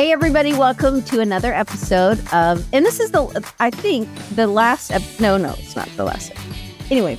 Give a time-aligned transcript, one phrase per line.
[0.00, 4.90] Hey, everybody, welcome to another episode of, and this is the, I think, the last,
[4.90, 6.32] ep- no, no, it's not the last.
[6.90, 7.18] Anyway,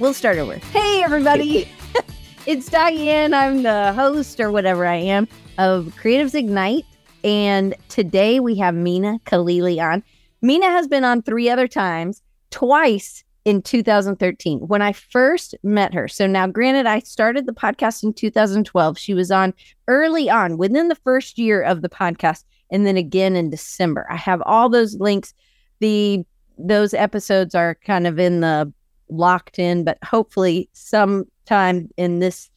[0.00, 0.54] we'll start over.
[0.54, 1.68] Hey, everybody,
[2.46, 3.34] it's Diane.
[3.34, 5.28] I'm the host or whatever I am
[5.58, 6.86] of Creatives Ignite.
[7.24, 10.02] And today we have Meena Khalili on.
[10.42, 16.06] Meena has been on three other times, twice in 2013 when I first met her.
[16.08, 18.98] So now, granted, I started the podcast in 2012.
[18.98, 19.52] She was on
[19.88, 24.06] early on within the first year of the podcast, and then again in December.
[24.10, 25.34] I have all those links.
[25.80, 26.24] The
[26.58, 28.72] those episodes are kind of in the
[29.08, 32.50] locked in, but hopefully sometime in this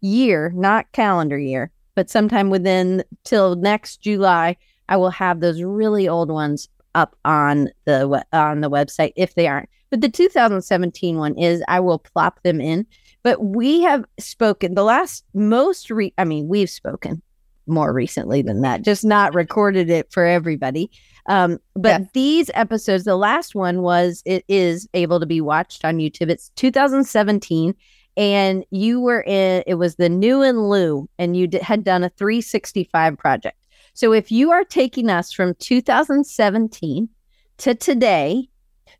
[0.00, 4.56] year, not calendar year, but sometime within till next July,
[4.88, 9.46] I will have those really old ones up on the on the website if they
[9.46, 9.68] aren't.
[9.92, 12.86] But the 2017 one is I will plop them in.
[13.22, 17.20] But we have spoken the last most re I mean, we've spoken
[17.66, 20.90] more recently than that, just not recorded it for everybody.
[21.26, 22.06] Um, but yeah.
[22.14, 26.30] these episodes, the last one was it is able to be watched on YouTube.
[26.30, 27.74] It's 2017
[28.16, 32.02] and you were in it was the new and Lou and you d- had done
[32.02, 33.58] a 365 project.
[33.92, 37.10] So if you are taking us from 2017
[37.58, 38.48] to today,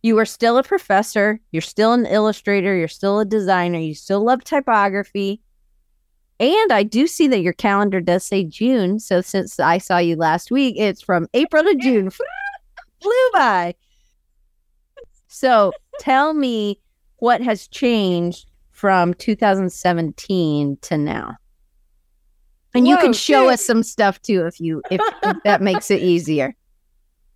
[0.02, 4.24] you are still a professor, you're still an illustrator, you're still a designer, you still
[4.24, 5.40] love typography.
[6.40, 8.98] And I do see that your calendar does say June.
[8.98, 12.10] So since I saw you last week, it's from April to June.
[13.02, 13.74] Flew by.
[15.28, 16.80] So tell me
[17.18, 21.36] what has changed from 2017 to now.
[22.74, 25.90] And Whoa, you can show us some stuff too if you if, if that makes
[25.92, 26.56] it easier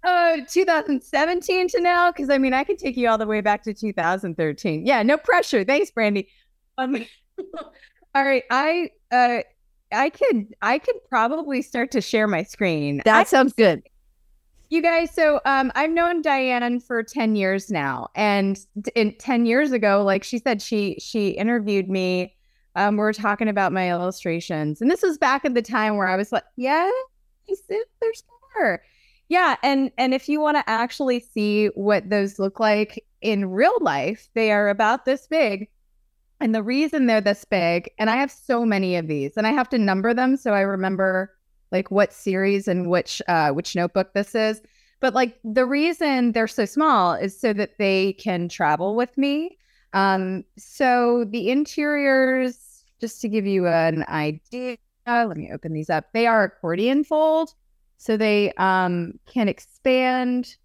[0.06, 2.10] uh 2017 to now?
[2.10, 5.16] Because i mean i could take you all the way back to 2013 yeah no
[5.18, 5.64] pressure.
[5.64, 6.28] Thanks brandy
[6.78, 7.04] um
[8.14, 9.40] all right i uh
[9.92, 13.02] i could i could probably start to share my screen.
[13.04, 13.82] That I, sounds good.
[14.70, 18.58] You guys so um i've known diane for 10 years now and
[18.94, 22.34] in 10 years ago like she said she she interviewed me.
[22.76, 26.08] Um we are talking about my illustrations and this was back at the time where
[26.08, 26.90] i was like yeah
[27.68, 28.22] there's
[28.54, 28.82] more
[29.28, 33.76] yeah, and and if you want to actually see what those look like in real
[33.80, 35.68] life, they are about this big.
[36.40, 39.52] And the reason they're this big, and I have so many of these, and I
[39.52, 41.32] have to number them so I remember
[41.72, 44.62] like what series and which uh which notebook this is.
[45.00, 49.58] But like the reason they're so small is so that they can travel with me.
[49.92, 54.76] Um, so the interiors, just to give you an idea,
[55.06, 56.12] let me open these up.
[56.12, 57.54] They are accordion fold
[57.96, 60.56] so they um, can expand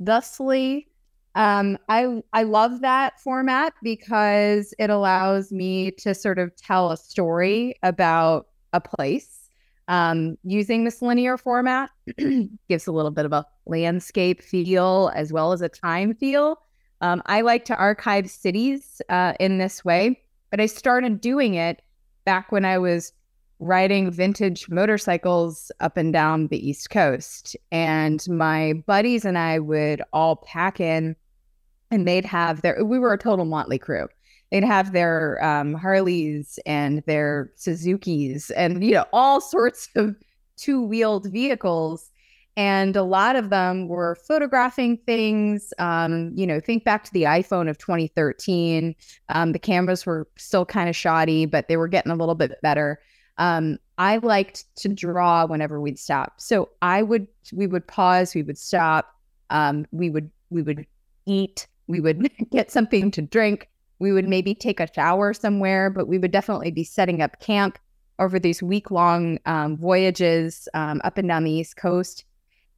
[0.00, 0.88] thusly.
[1.34, 6.96] Um, I I love that format because it allows me to sort of tell a
[6.96, 9.48] story about a place
[9.88, 11.90] um, using this linear format.
[12.68, 16.58] gives a little bit of a landscape feel as well as a time feel.
[17.00, 20.20] Um, I like to archive cities uh, in this way,
[20.50, 21.82] but I started doing it
[22.24, 23.12] back when I was
[23.60, 27.56] riding vintage motorcycles up and down the East Coast.
[27.70, 31.16] And my buddies and I would all pack in
[31.90, 34.08] and they'd have their, we were a total motley crew.
[34.50, 40.16] They'd have their um, Harleys and their Suzukis and, you know, all sorts of
[40.56, 42.10] two wheeled vehicles.
[42.56, 45.72] And a lot of them were photographing things.
[45.78, 48.94] Um, you know, think back to the iPhone of 2013.
[49.30, 52.52] Um, the cameras were still kind of shoddy, but they were getting a little bit
[52.62, 53.00] better
[53.38, 56.40] um, I liked to draw whenever we'd stop.
[56.40, 59.14] So I would, we would pause, we would stop,
[59.50, 60.86] um, we would, we would
[61.26, 63.68] eat, we would get something to drink,
[63.98, 67.78] we would maybe take a shower somewhere, but we would definitely be setting up camp
[68.18, 72.24] over these week long um, voyages um, up and down the East Coast.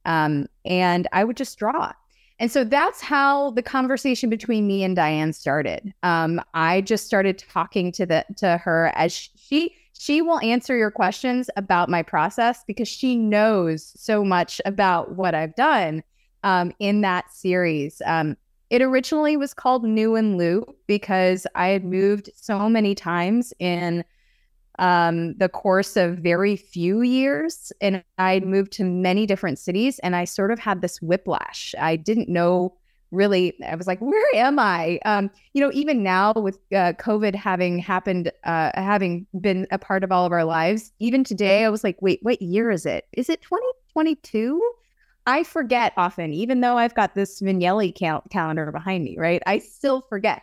[0.05, 1.91] Um, and I would just draw.
[2.39, 5.93] And so that's how the conversation between me and Diane started.
[6.03, 10.91] Um, I just started talking to the to her as she she will answer your
[10.91, 16.03] questions about my process because she knows so much about what I've done
[16.43, 18.01] um, in that series.
[18.05, 18.37] Um,
[18.69, 24.03] it originally was called New and Lou because I had moved so many times in
[24.77, 30.15] um, the course of very few years, and I moved to many different cities, and
[30.15, 31.73] I sort of had this whiplash.
[31.79, 32.75] I didn't know
[33.11, 34.99] really i was like where am i?
[35.05, 40.03] Um you know even now with uh, covid having happened uh having been a part
[40.03, 43.05] of all of our lives even today i was like wait what year is it?
[43.13, 44.61] Is it 2022
[45.25, 49.41] i forget often even though i've got this vignelli cal- calendar behind me right?
[49.45, 50.41] I still forget.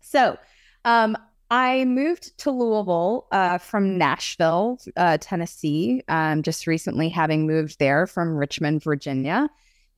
[0.00, 0.38] So
[0.84, 1.16] um
[1.50, 8.06] I moved to Louisville uh, from Nashville, uh, Tennessee, um, just recently having moved there
[8.06, 9.48] from Richmond, Virginia.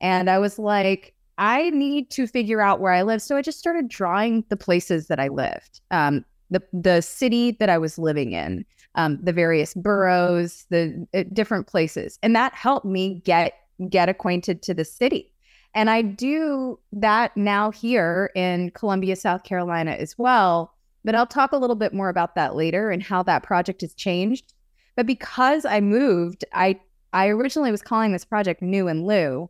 [0.01, 3.21] And I was like, I need to figure out where I live.
[3.21, 7.69] So I just started drawing the places that I lived, um, the the city that
[7.69, 12.85] I was living in, um, the various boroughs, the uh, different places, and that helped
[12.85, 13.53] me get
[13.89, 15.31] get acquainted to the city.
[15.75, 20.73] And I do that now here in Columbia, South Carolina as well.
[21.03, 23.93] But I'll talk a little bit more about that later and how that project has
[23.93, 24.53] changed.
[24.95, 26.79] But because I moved, I
[27.13, 29.49] I originally was calling this project New and Lou.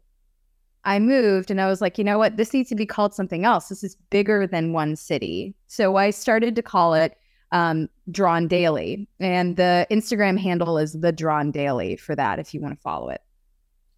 [0.87, 2.37] I moved and I was like, you know what?
[2.37, 3.67] This needs to be called something else.
[3.67, 5.53] This is bigger than one city.
[5.67, 7.17] So I started to call it
[7.51, 9.07] um, Drawn Daily.
[9.19, 13.09] And the Instagram handle is the Drawn Daily for that if you want to follow
[13.09, 13.21] it.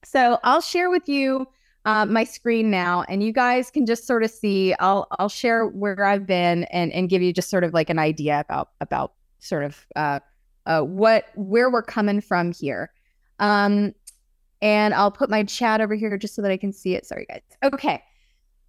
[0.03, 1.45] So I'll share with you
[1.85, 4.73] uh, my screen now, and you guys can just sort of see.
[4.79, 7.99] I'll I'll share where I've been and and give you just sort of like an
[7.99, 10.19] idea about about sort of uh,
[10.65, 12.91] uh, what where we're coming from here.
[13.39, 13.93] Um,
[14.61, 17.05] and I'll put my chat over here just so that I can see it.
[17.05, 17.41] Sorry, guys.
[17.63, 18.03] Okay.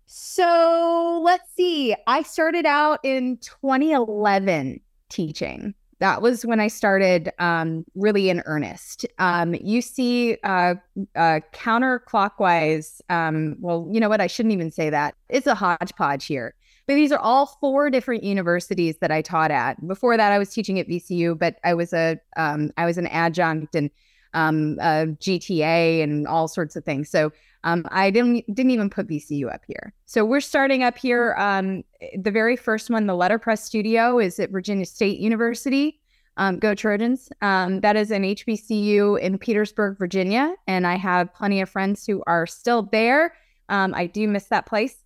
[0.06, 1.94] So let's see.
[2.06, 9.06] I started out in 2011 teaching that was when I started um, really in earnest.
[9.18, 10.74] Um, you see, uh,
[11.14, 13.02] uh, counterclockwise.
[13.10, 14.20] Um, well, you know what?
[14.20, 15.14] I shouldn't even say that.
[15.28, 16.54] It's a hodgepodge here.
[16.86, 19.86] But these are all four different universities that I taught at.
[19.86, 23.06] Before that, I was teaching at VCU, but I was a um, I was an
[23.08, 23.90] adjunct and
[24.34, 27.10] um, GTA and all sorts of things.
[27.10, 27.32] So
[27.64, 29.92] um, I didn't didn't even put VCU up here.
[30.06, 31.34] So we're starting up here.
[31.36, 31.84] Um,
[32.18, 36.00] the very first one, the Letterpress Studio, is at Virginia State University.
[36.36, 37.28] Um, go Trojans!
[37.42, 42.22] Um, that is an HBCU in Petersburg, Virginia, and I have plenty of friends who
[42.26, 43.34] are still there.
[43.68, 44.96] Um, I do miss that place.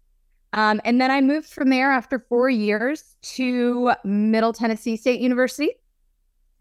[0.53, 5.73] Um, and then I moved from there after four years to Middle Tennessee State University,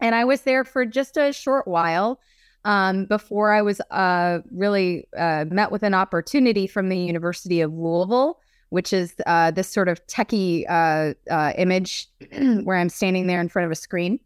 [0.00, 2.18] and I was there for just a short while
[2.64, 7.72] um, before I was uh, really uh, met with an opportunity from the University of
[7.72, 8.40] Louisville,
[8.70, 12.08] which is uh, this sort of techie uh, uh, image
[12.64, 14.18] where I'm standing there in front of a screen.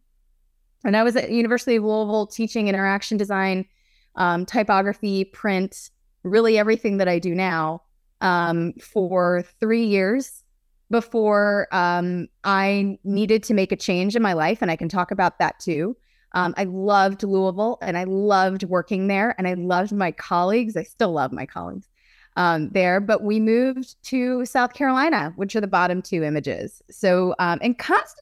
[0.85, 3.67] And I was at University of Louisville teaching interaction design,
[4.15, 5.91] um, typography, print,
[6.23, 7.83] really everything that I do now
[8.21, 10.45] um, for three years
[10.91, 14.63] before um, I needed to make a change in my life.
[14.63, 15.97] And I can talk about that too.
[16.33, 20.77] Um, I loved Louisville and I loved working there and I loved my colleagues.
[20.77, 21.89] I still love my colleagues
[22.37, 26.83] um, there, but we moved to South Carolina, which are the bottom two images.
[26.91, 28.21] So, um, and Constance,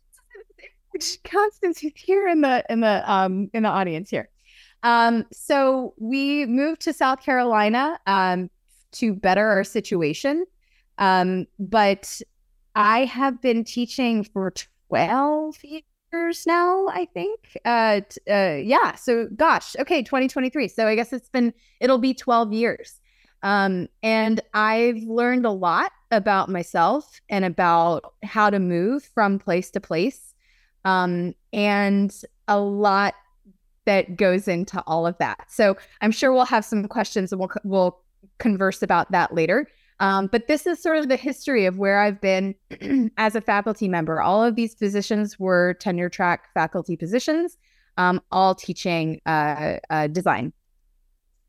[1.25, 4.29] Constance is here in the in the um, in the audience here.
[4.83, 8.49] Um, so we moved to South Carolina um,
[8.93, 10.47] to better our situation,
[10.99, 12.23] um, but
[12.75, 14.53] I have been teaching for
[14.89, 15.96] twelve years years
[16.47, 17.59] now, I think.
[17.65, 18.95] Uh, uh, yeah.
[18.95, 20.69] So, gosh, okay, 2023.
[20.69, 23.01] So, I guess it's been, it'll be 12 years.
[23.43, 29.71] Um, and I've learned a lot about myself and about how to move from place
[29.73, 30.35] to place.
[30.85, 32.15] Um, and
[32.49, 33.15] a lot
[33.85, 35.47] that goes into all of that.
[35.51, 38.01] So, I'm sure we'll have some questions and we'll, we'll
[38.39, 39.69] converse about that later.
[39.99, 42.55] Um, but this is sort of the history of where I've been
[43.17, 44.21] as a faculty member.
[44.21, 47.57] All of these positions were tenure track faculty positions,
[47.97, 50.53] um, all teaching uh, uh, design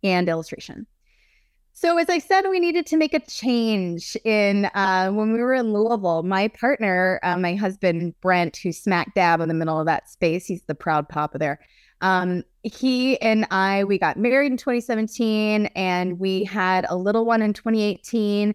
[0.03, 0.87] and illustration.
[1.73, 5.53] So, as I said, we needed to make a change in uh, when we were
[5.53, 6.23] in Louisville.
[6.23, 10.47] My partner, uh, my husband Brent, who's smack dab in the middle of that space,
[10.47, 11.59] he's the proud papa there.
[12.01, 17.41] Um, he and I, we got married in 2017 and we had a little one
[17.41, 18.53] in 2018.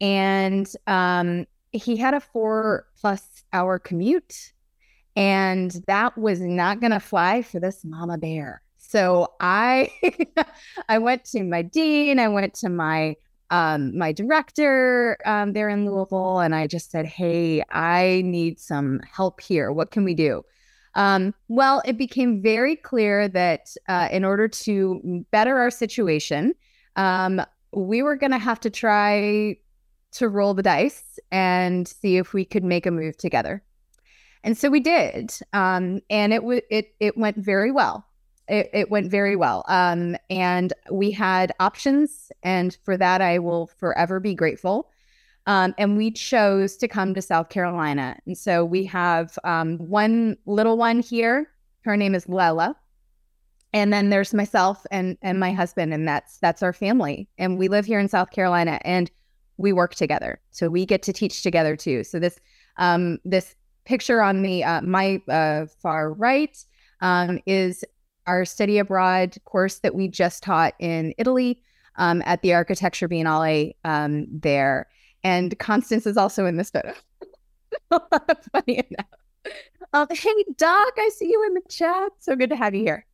[0.00, 4.52] And um, he had a four plus hour commute.
[5.16, 8.62] And that was not going to fly for this mama bear.
[8.78, 9.90] So I
[10.88, 13.16] I went to my dean, I went to my
[13.50, 19.00] um, my director um, there in Louisville, and I just said, "Hey, I need some
[19.00, 19.70] help here.
[19.72, 20.44] What can we do?"
[20.94, 26.54] Um, well, it became very clear that uh, in order to better our situation,
[26.96, 29.56] um, we were going to have to try
[30.12, 33.62] to roll the dice and see if we could make a move together.
[34.44, 38.04] And so we did, um, and it w- it it went very well.
[38.46, 43.68] It, it went very well, um, and we had options, and for that I will
[43.78, 44.90] forever be grateful.
[45.46, 48.16] Um, and we chose to come to South Carolina.
[48.26, 51.50] And so we have um, one little one here.
[51.82, 52.76] Her name is Lela.
[53.74, 57.28] And then there's myself and and my husband, and that's that's our family.
[57.38, 59.10] And we live here in South Carolina, and
[59.56, 60.40] we work together.
[60.52, 62.04] So we get to teach together too.
[62.04, 62.38] So this
[62.76, 66.56] um, this picture on the uh, my uh, far right
[67.00, 67.84] um, is
[68.26, 71.60] our study abroad course that we just taught in Italy
[71.96, 74.88] um, at the Architecture Biennale um, there.
[75.24, 76.94] And Constance is also in this photo.
[78.52, 79.54] Funny enough.
[79.92, 82.12] Um, hey, Doc, I see you in the chat.
[82.18, 83.06] So good to have you here.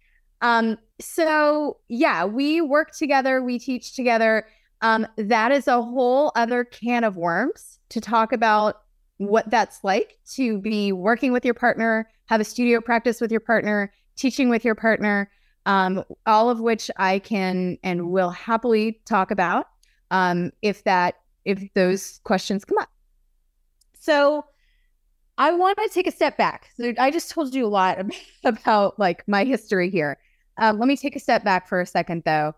[0.43, 4.47] Um, so yeah, we work together, we teach together.
[4.81, 8.83] Um, that is a whole other can of worms to talk about
[9.19, 13.40] what that's like to be working with your partner, have a studio practice with your
[13.40, 15.31] partner, teaching with your partner,
[15.67, 19.67] um, all of which I can and will happily talk about
[20.11, 22.88] um, if that if those questions come up.
[23.99, 24.44] So
[25.38, 26.70] I want to take a step back.
[26.76, 27.99] So I just told you a lot
[28.44, 30.18] about like my history here.
[30.59, 32.54] Um, let me take a step back for a second, though.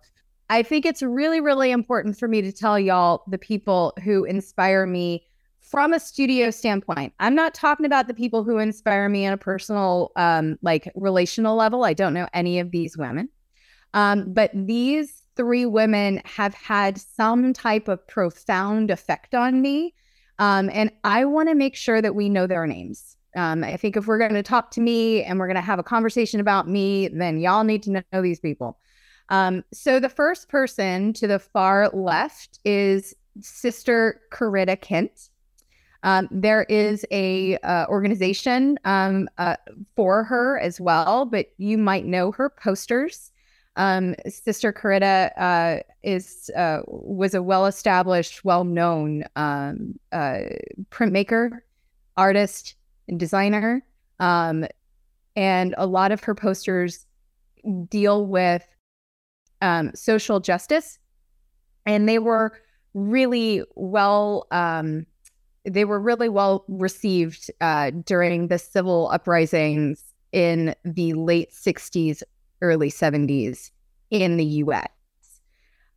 [0.51, 4.87] I think it's really, really important for me to tell y'all the people who inspire
[4.87, 5.25] me
[5.61, 7.15] from a studio standpoint.
[7.21, 11.57] I'm not talking about the people who inspire me on a personal, um, like relational
[11.57, 11.85] level.
[11.85, 13.29] I don't know any of these women.
[13.95, 19.95] Um, but these three women have had some type of profound effect on me.
[20.39, 23.17] Um, and I want to make sure that we know their names.
[23.37, 25.79] Um, I think if we're going to talk to me and we're going to have
[25.79, 28.79] a conversation about me, then y'all need to know these people.
[29.29, 35.31] Um, so the first person to the far left is Sister Corita Kent.
[36.03, 39.57] Um, there is a uh, organization um, uh,
[39.95, 43.32] for her as well, but you might know her posters.
[43.77, 50.41] Um, Sister Corita uh, is uh, was a well established, well known um, uh,
[50.91, 51.61] printmaker,
[52.17, 52.75] artist,
[53.09, 53.83] and designer.
[54.21, 54.67] Um,
[55.37, 57.07] and a lot of her posters
[57.89, 58.67] deal with
[59.63, 60.99] um, social justice,
[61.87, 62.53] and they were
[62.95, 64.47] really well.
[64.51, 65.07] Um,
[65.65, 72.23] they were really well received uh, during the civil uprisings in the late 60s,
[72.63, 73.71] early 70s
[74.11, 74.89] in the US,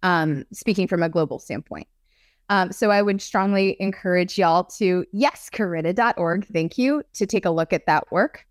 [0.04, 1.88] um, speaking from a global standpoint.
[2.50, 7.50] Um, so I would strongly encourage y'all to, yes, corita.org, thank you, to take a
[7.50, 8.46] look at that work.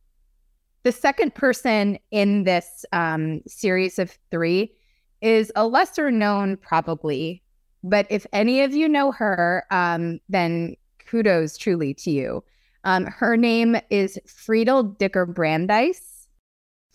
[0.83, 4.75] The second person in this um, series of three
[5.23, 7.42] is a lesser known, probably,
[7.83, 12.44] but if any of you know her, um, then kudos truly to you.
[12.85, 16.13] Um, her name is Friedl Dicker Brandeis.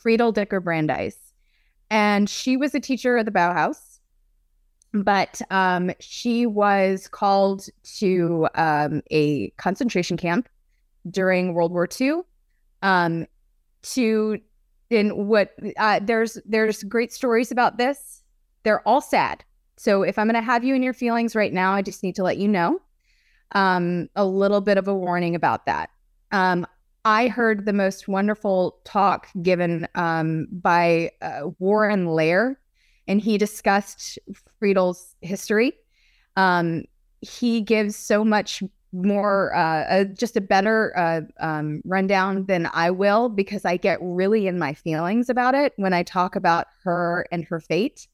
[0.03, 1.17] Friedl Dicker Brandeis.
[1.89, 3.89] And she was a teacher at the Bauhaus
[4.93, 10.49] but um, she was called to um, a concentration camp
[11.09, 12.21] during World War II.
[12.81, 13.27] Um,
[13.81, 14.39] to
[14.89, 18.23] in what uh, there's there's great stories about this.
[18.63, 19.43] They're all sad.
[19.77, 22.15] So if I'm going to have you in your feelings right now, I just need
[22.15, 22.81] to let you know
[23.53, 25.89] um, a little bit of a warning about that.
[26.31, 26.67] Um,
[27.05, 32.59] I heard the most wonderful talk given um, by uh, Warren Lair
[33.09, 34.19] and he discussed
[34.59, 35.73] Friedl's history.
[36.37, 36.83] Um,
[37.21, 38.61] he gives so much
[38.93, 44.47] more, uh, just a better uh, um, rundown than I will because I get really
[44.47, 48.07] in my feelings about it when I talk about her and her fate.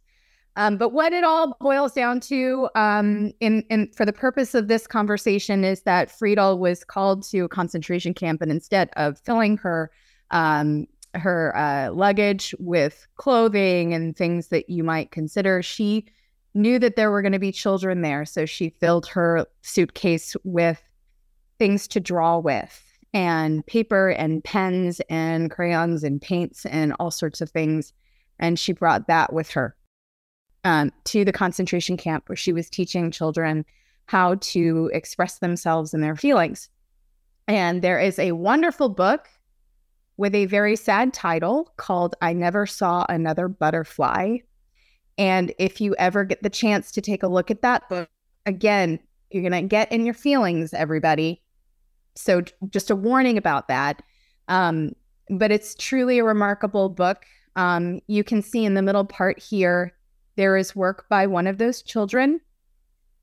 [0.57, 4.67] Um, but what it all boils down to, um, in, in for the purpose of
[4.67, 9.57] this conversation, is that Friedl was called to a concentration camp, and instead of filling
[9.57, 9.91] her
[10.31, 15.61] um, her uh, luggage with clothing and things that you might consider.
[15.61, 16.05] She
[16.53, 20.81] knew that there were going to be children there, so she filled her suitcase with
[21.59, 22.81] things to draw with
[23.13, 27.93] and paper and pens and crayons and paints and all sorts of things.
[28.39, 29.75] And she brought that with her
[30.65, 33.63] um, to the concentration camp where she was teaching children
[34.07, 36.69] how to express themselves and their feelings.
[37.47, 39.29] And there is a wonderful book
[40.17, 44.37] with a very sad title called I Never Saw Another Butterfly.
[45.17, 48.09] And if you ever get the chance to take a look at that book,
[48.45, 51.41] again, you're going to get in your feelings, everybody.
[52.15, 54.01] So, just a warning about that.
[54.47, 54.93] Um,
[55.29, 57.25] but it's truly a remarkable book.
[57.55, 59.93] Um, you can see in the middle part here,
[60.35, 62.41] there is work by one of those children.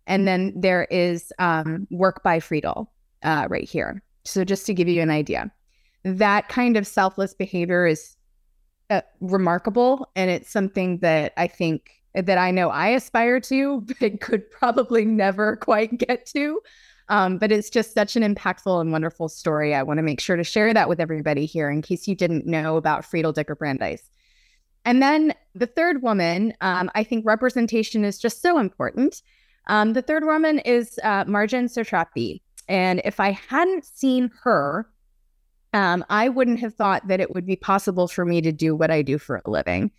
[0.06, 2.88] And then there is um, work by Friedl
[3.22, 4.02] uh, right here.
[4.24, 5.52] So, just to give you an idea
[6.04, 8.16] that kind of selfless behavior is
[8.90, 14.20] uh, remarkable and it's something that i think that i know i aspire to but
[14.20, 16.60] could probably never quite get to
[17.08, 20.36] um, but it's just such an impactful and wonderful story i want to make sure
[20.36, 24.10] to share that with everybody here in case you didn't know about friedl dicker brandeis
[24.84, 29.22] and then the third woman um, i think representation is just so important
[29.68, 34.88] um, the third woman is uh, marjane satrapi and if i hadn't seen her
[35.74, 38.90] um, I wouldn't have thought that it would be possible for me to do what
[38.90, 39.90] I do for a living.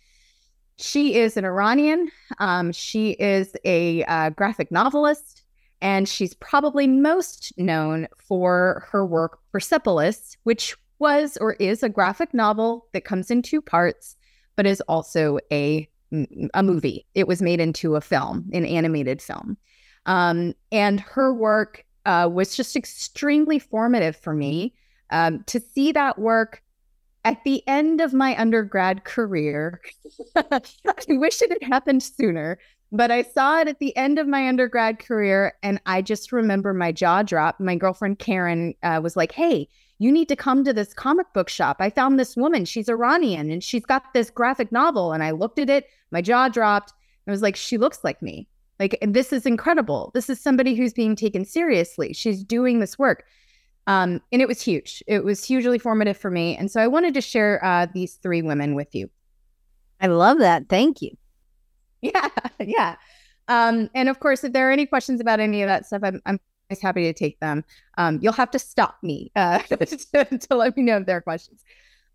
[0.76, 2.10] She is an Iranian.
[2.38, 5.42] Um, she is a uh, graphic novelist,
[5.80, 12.32] and she's probably most known for her work Persepolis, which was or is a graphic
[12.32, 14.16] novel that comes in two parts,
[14.56, 15.88] but is also a
[16.54, 17.06] a movie.
[17.14, 19.56] It was made into a film, an animated film,
[20.06, 24.74] um, and her work uh, was just extremely formative for me
[25.10, 26.62] um, to see that work
[27.24, 29.80] at the end of my undergrad career.
[30.36, 30.60] I
[31.08, 32.58] wish it had happened sooner,
[32.92, 35.54] but I saw it at the end of my undergrad career.
[35.62, 37.60] And I just remember my jaw dropped.
[37.60, 41.48] My girlfriend Karen uh, was like, Hey, you need to come to this comic book
[41.48, 41.76] shop.
[41.80, 42.64] I found this woman.
[42.64, 45.12] She's Iranian and she's got this graphic novel.
[45.12, 46.92] And I looked at it, my jaw dropped.
[47.26, 48.48] I was like, She looks like me.
[48.80, 50.10] Like, this is incredible.
[50.14, 52.12] This is somebody who's being taken seriously.
[52.12, 53.24] She's doing this work.
[53.86, 55.02] Um, and it was huge.
[55.06, 56.56] It was hugely formative for me.
[56.56, 59.10] And so I wanted to share uh, these three women with you.
[60.00, 60.68] I love that.
[60.68, 61.10] Thank you.
[62.02, 62.28] Yeah.
[62.60, 62.96] Yeah.
[63.48, 66.20] Um, and of course, if there are any questions about any of that stuff, I'm,
[66.26, 66.38] I'm
[66.80, 67.64] happy to take them.
[67.98, 71.22] Um, you'll have to stop me uh, to, to, let me know if there are
[71.22, 71.62] questions.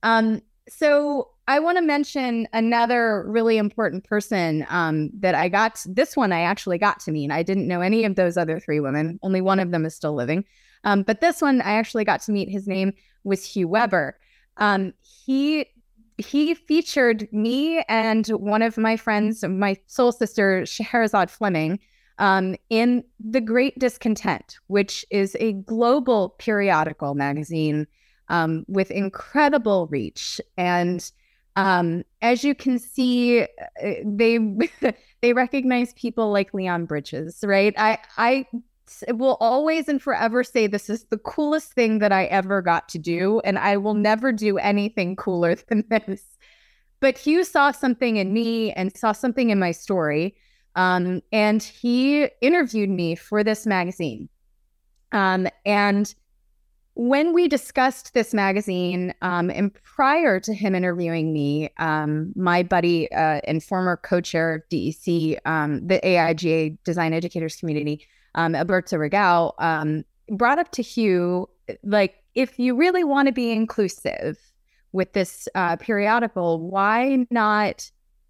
[0.04, 5.84] Um, so I want to mention another really important person um, that I got.
[5.88, 7.32] This one I actually got to meet.
[7.32, 9.20] I didn't know any of those other three women.
[9.24, 10.46] Only one of them is still living.
[10.84, 12.50] Um, but this one I actually got to meet.
[12.50, 14.18] His name was Hugh Weber.
[14.58, 15.66] Um, he
[16.18, 21.80] he featured me and one of my friends, my soul sister Scheherazade Fleming,
[22.20, 27.88] um, in The Great Discontent, which is a global periodical magazine
[28.28, 30.40] um, with incredible reach.
[30.58, 31.10] And
[31.56, 33.46] um, as you can see, uh,
[34.06, 34.38] they
[35.22, 37.74] they recognize people like Leon Bridges, right?
[37.78, 38.46] I I
[39.10, 42.98] will always and forever say this is the coolest thing that I ever got to
[42.98, 46.24] do, and I will never do anything cooler than this.
[47.02, 50.36] But Hugh saw something in me and saw something in my story,
[50.76, 54.30] um, and he interviewed me for this magazine.
[55.12, 56.14] Um, and
[56.96, 63.10] when we discussed this magazine, um, and prior to him interviewing me, um, my buddy
[63.14, 68.06] uh, and former co-chair of DEC, um, the AIGA Design Educators Community,
[68.36, 71.50] um, Alberto Regal, um, brought up to Hugh,
[71.84, 74.38] like, if you really want to be inclusive
[74.92, 77.90] with this uh, periodical, why not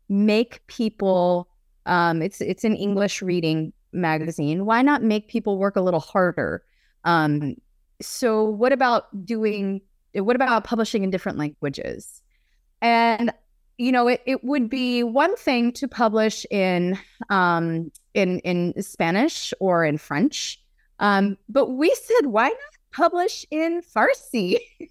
[0.09, 1.47] make people?
[1.89, 4.65] Um, it's it's an English reading magazine.
[4.65, 6.63] Why not make people work a little harder?
[7.03, 7.55] Um,
[7.99, 9.81] so what about doing?
[10.13, 12.21] What about publishing in different languages?
[12.81, 13.33] And
[13.79, 16.97] you know, it, it would be one thing to publish in
[17.29, 20.61] um, in in Spanish or in French,
[20.99, 22.57] um, but we said why not
[22.91, 24.59] publish in Farsi,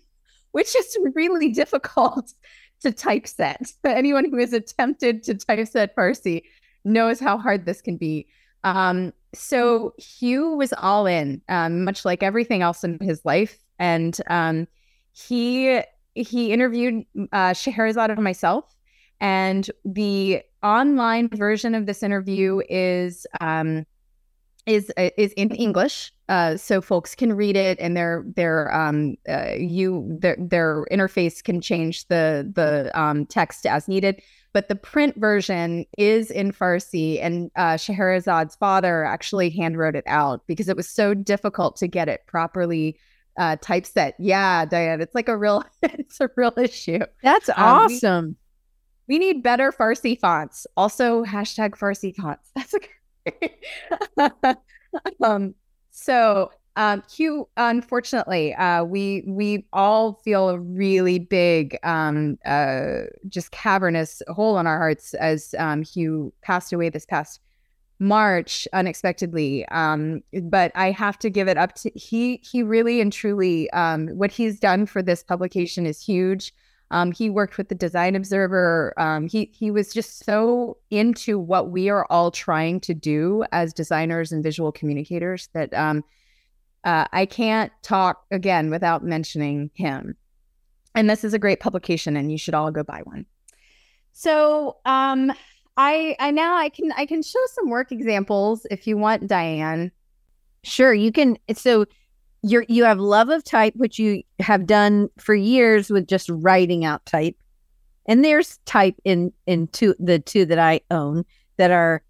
[0.51, 2.35] which is really difficult
[2.81, 3.73] to typeset.
[3.85, 6.43] Anyone who has attempted to typeset Farsi
[6.85, 8.27] knows how hard this can be.
[8.65, 14.19] Um, so Hugh was all in, um, much like everything else in his life, and
[14.29, 14.67] um,
[15.13, 15.81] he
[16.15, 18.75] he interviewed uh, Scheherazade and myself
[19.21, 23.87] and the online version of this interview is um,
[24.67, 29.17] is uh, is in English, uh, so folks can read it, and their their um,
[29.29, 34.23] uh, you their their interface can change the the um, text as needed.
[34.59, 40.45] But the print version is in Farsi, and uh, Scheherazade's father actually handwrote it out
[40.49, 42.99] because it was so difficult to get it properly
[43.39, 44.17] uh, typeset.
[44.19, 46.99] Yeah, Diane, it's like a real it's a real issue.
[47.23, 48.37] That's um, awesome.
[49.07, 50.67] We, we need better Farsi fonts.
[50.77, 52.51] Also, hashtag Farsi fonts.
[52.57, 52.75] That's
[54.43, 54.57] a
[55.25, 55.55] um.
[55.93, 63.51] So, um, Hugh, unfortunately, uh, we we all feel a really big, um, uh, just
[63.51, 67.41] cavernous hole in our hearts as um, Hugh passed away this past
[67.99, 69.67] March unexpectedly.
[69.71, 72.41] Um, but I have to give it up to he.
[72.49, 76.55] He really and truly, um, what he's done for this publication is huge.
[76.93, 78.95] Um, he worked with the Design Observer.
[79.29, 84.31] He he was just so into what we are all trying to do as designers
[84.31, 86.05] and visual communicators that um,
[86.85, 90.17] uh, I can't talk again without mentioning him.
[90.95, 93.27] And this is a great publication, and you should all go buy one.
[94.13, 95.33] So um,
[95.77, 99.93] I I now I can I can show some work examples if you want, Diane.
[100.65, 101.39] Sure, you can.
[101.55, 101.87] So
[102.43, 106.85] you're you have love of type which you have done for years with just writing
[106.85, 107.37] out type
[108.07, 111.25] and there's type in in two the two that i own
[111.57, 112.03] that are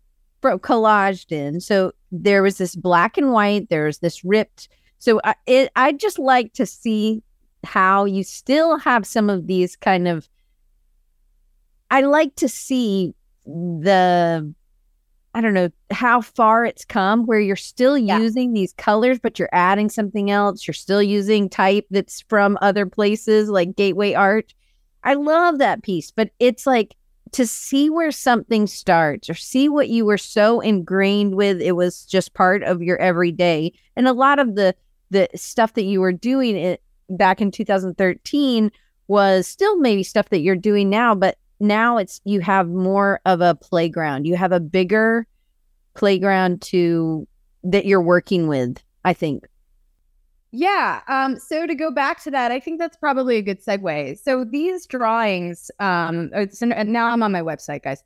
[0.42, 4.68] collaged in so there was this black and white there's this ripped
[4.98, 7.22] so I, it, I just like to see
[7.64, 10.28] how you still have some of these kind of
[11.90, 13.14] I like to see
[13.46, 14.52] the
[15.34, 18.18] I don't know how far it's come where you're still Yeah.
[18.18, 20.66] using these colors, but you're adding something else.
[20.66, 24.54] You're still using type that's from other places like Gateway Arch.
[25.04, 26.96] I love that piece, but it's like
[27.32, 32.04] to see where something starts or see what you were so ingrained with, it was
[32.04, 33.72] just part of your everyday.
[33.96, 34.74] And a lot of the
[35.10, 38.70] the stuff that you were doing it back in 2013
[39.06, 43.40] was still maybe stuff that you're doing now, but now it's you have more of
[43.40, 44.26] a playground.
[44.26, 45.26] You have a bigger
[45.94, 47.26] playground to
[47.64, 49.46] that you're working with, I think.
[50.50, 51.02] Yeah.
[51.08, 54.18] Um, so to go back to that, I think that's probably a good segue.
[54.18, 58.02] So these drawings, um, it's, now I'm on my website, guys.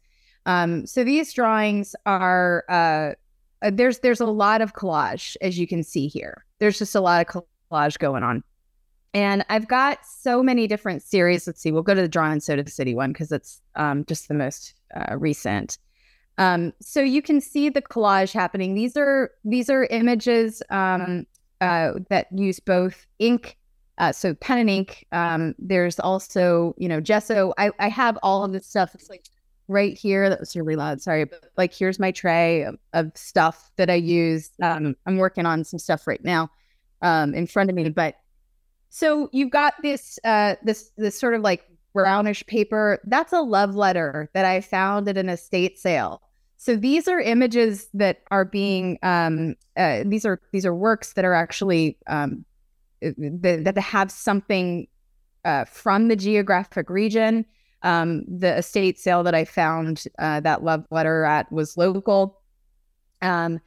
[0.47, 3.13] Um, so these drawings are uh,
[3.63, 6.45] uh, there's there's a lot of collage as you can see here.
[6.59, 8.43] There's just a lot of collage going on,
[9.15, 11.47] and I've got so many different series.
[11.47, 14.29] Let's see, we'll go to the Draw and Soda City one because it's um, just
[14.29, 15.79] the most uh, recent.
[16.39, 18.75] Um, so you can see the collage happening.
[18.75, 21.27] These are these are images um,
[21.63, 23.57] uh, that use both ink,
[23.99, 25.07] uh, so pen and ink.
[25.13, 27.55] Um, there's also, you know, gesso.
[27.57, 28.95] I, I have all of this stuff.
[28.95, 29.27] It's like
[29.69, 30.29] right here.
[30.29, 31.01] That was really loud.
[31.01, 34.51] Sorry, but like here's my tray of, of stuff that I use.
[34.61, 36.51] Um, I'm working on some stuff right now
[37.01, 37.89] um, in front of me.
[37.91, 38.17] But
[38.91, 43.01] so you've got this uh, this this sort of like brownish paper.
[43.05, 46.23] That's a love letter that I found at an estate sale.
[46.63, 51.25] So these are images that are being um, uh, these are these are works that
[51.25, 52.45] are actually um,
[53.01, 54.87] that, that have something
[55.45, 57.47] uh, from the geographic region.
[57.83, 62.41] Um, the estate sale that I found uh, that love letter at was local.
[63.23, 63.61] Um,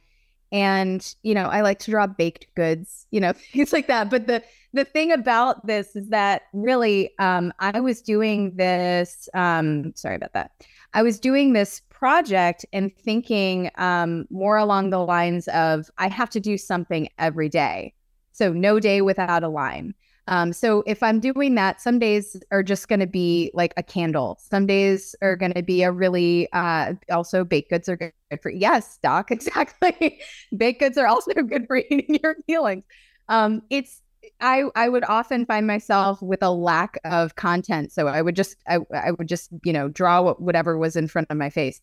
[0.50, 4.08] and you know, I like to draw baked goods, you know, things like that.
[4.08, 9.28] But the the thing about this is that really, um, I was doing this.
[9.34, 10.52] Um, sorry about that.
[10.96, 16.30] I was doing this project and thinking um, more along the lines of I have
[16.30, 17.92] to do something every day.
[18.32, 19.94] So no day without a line.
[20.26, 23.82] Um, so if I'm doing that, some days are just going to be like a
[23.82, 24.38] candle.
[24.40, 28.50] Some days are going to be a really uh, also baked goods are good for
[28.50, 30.18] yes, doc, exactly.
[30.56, 32.84] baked goods are also good for eating your feelings.
[33.28, 34.00] Um, it's
[34.40, 38.56] I I would often find myself with a lack of content, so I would just
[38.68, 41.80] I I would just you know draw whatever was in front of my face,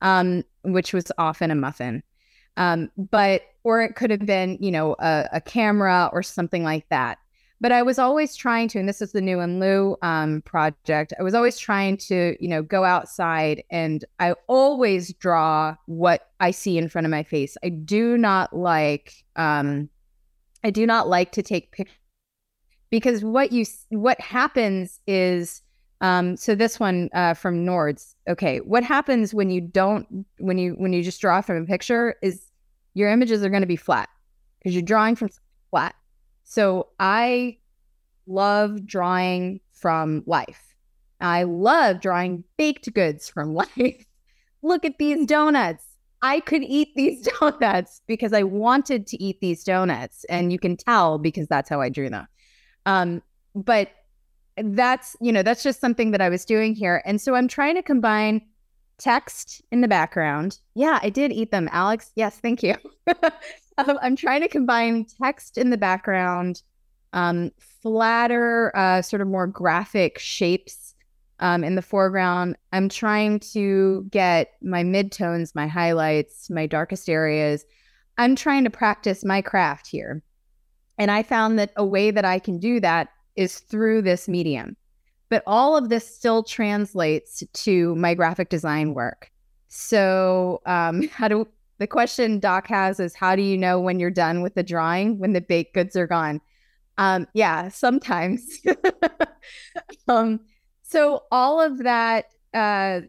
[0.00, 2.02] um, which was often a muffin,
[2.56, 6.88] um, but or it could have been you know a, a camera or something like
[6.90, 7.18] that.
[7.60, 11.14] But I was always trying to, and this is the new and Lou um, project.
[11.18, 16.50] I was always trying to, you know, go outside, and I always draw what I
[16.50, 17.56] see in front of my face.
[17.64, 19.88] I do not like, um,
[20.64, 21.98] I do not like to take pictures
[22.90, 25.62] because what you what happens is,
[26.00, 28.14] um, so this one uh, from Nords.
[28.28, 32.14] Okay, what happens when you don't when you when you just draw from a picture
[32.22, 32.46] is
[32.94, 34.08] your images are going to be flat
[34.58, 35.28] because you're drawing from
[35.70, 35.94] flat.
[36.44, 37.58] So I
[38.26, 40.74] love drawing from life.
[41.20, 44.06] I love drawing baked goods from life.
[44.62, 45.84] Look at these donuts.
[46.24, 50.24] I could eat these donuts because I wanted to eat these donuts.
[50.24, 52.26] And you can tell because that's how I drew them.
[52.86, 53.22] Um,
[53.54, 53.90] but
[54.56, 57.02] that's, you know, that's just something that I was doing here.
[57.04, 58.40] And so I'm trying to combine
[58.98, 60.58] text in the background.
[60.74, 62.10] Yeah, I did eat them, Alex.
[62.16, 62.74] Yes, thank you.
[63.76, 66.62] um, I'm trying to combine text in the background,
[67.12, 67.50] um,
[67.82, 70.83] flatter, uh, sort of more graphic shapes
[71.40, 72.56] um, in the foreground.
[72.72, 77.64] I'm trying to get my midtones, my highlights, my darkest areas.
[78.18, 80.22] I'm trying to practice my craft here.
[80.98, 84.76] And I found that a way that I can do that is through this medium.
[85.28, 89.30] But all of this still translates to my graphic design work.
[89.68, 94.10] So, um, how do the question Doc has is how do you know when you're
[94.10, 96.40] done with the drawing when the baked goods are gone?
[96.96, 98.60] Um, yeah, sometimes.
[100.08, 100.38] um,
[100.86, 103.00] so all of that, uh,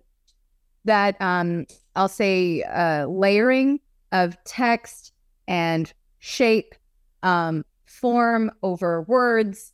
[0.85, 3.79] that um, I'll say uh, layering
[4.11, 5.11] of text
[5.47, 6.73] and shape,
[7.21, 9.73] um, form over words,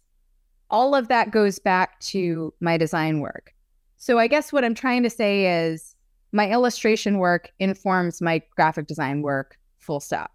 [0.71, 3.53] all of that goes back to my design work.
[3.97, 5.95] So I guess what I'm trying to say is
[6.31, 10.31] my illustration work informs my graphic design work, full stop.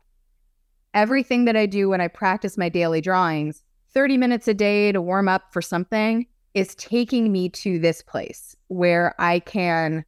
[0.94, 5.02] Everything that I do when I practice my daily drawings, 30 minutes a day to
[5.02, 6.26] warm up for something,
[6.56, 10.06] is taking me to this place where I can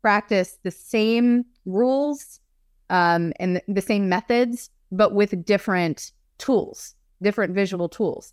[0.00, 2.40] practice the same rules
[2.88, 8.32] um, and the same methods, but with different tools, different visual tools.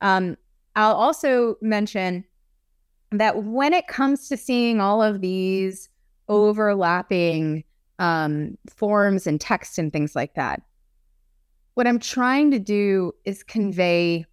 [0.00, 0.36] Um,
[0.74, 2.24] I'll also mention
[3.12, 5.88] that when it comes to seeing all of these
[6.28, 7.62] overlapping
[8.00, 10.60] um, forms and text and things like that,
[11.74, 14.26] what I'm trying to do is convey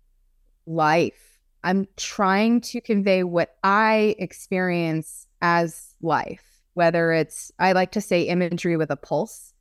[0.65, 1.32] life.
[1.63, 8.23] I'm trying to convey what I experience as life, whether it's, I like to say
[8.23, 9.53] imagery with a pulse,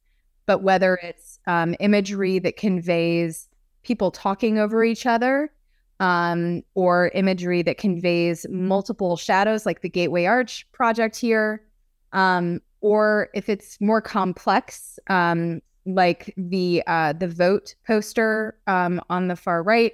[0.46, 3.48] but whether it's um, imagery that conveys
[3.82, 5.52] people talking over each other
[6.00, 11.62] um, or imagery that conveys multiple shadows, like the Gateway Arch project here,
[12.12, 19.28] um, or if it's more complex, um, like the uh, the vote poster um, on
[19.28, 19.92] the far right.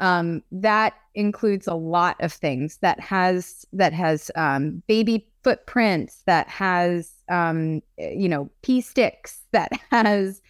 [0.00, 6.48] Um, that includes a lot of things that has that has um, baby footprints, that
[6.48, 10.40] has um, you know pee sticks, that has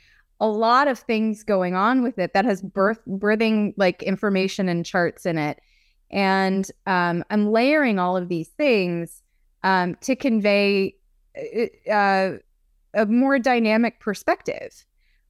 [0.41, 4.85] a lot of things going on with it, that has birth birthing like information and
[4.85, 5.61] charts in it,
[6.11, 9.23] and um, I'm layering all of these things
[9.63, 10.95] um, to convey
[11.37, 12.39] uh, uh
[12.95, 14.85] a more dynamic perspective.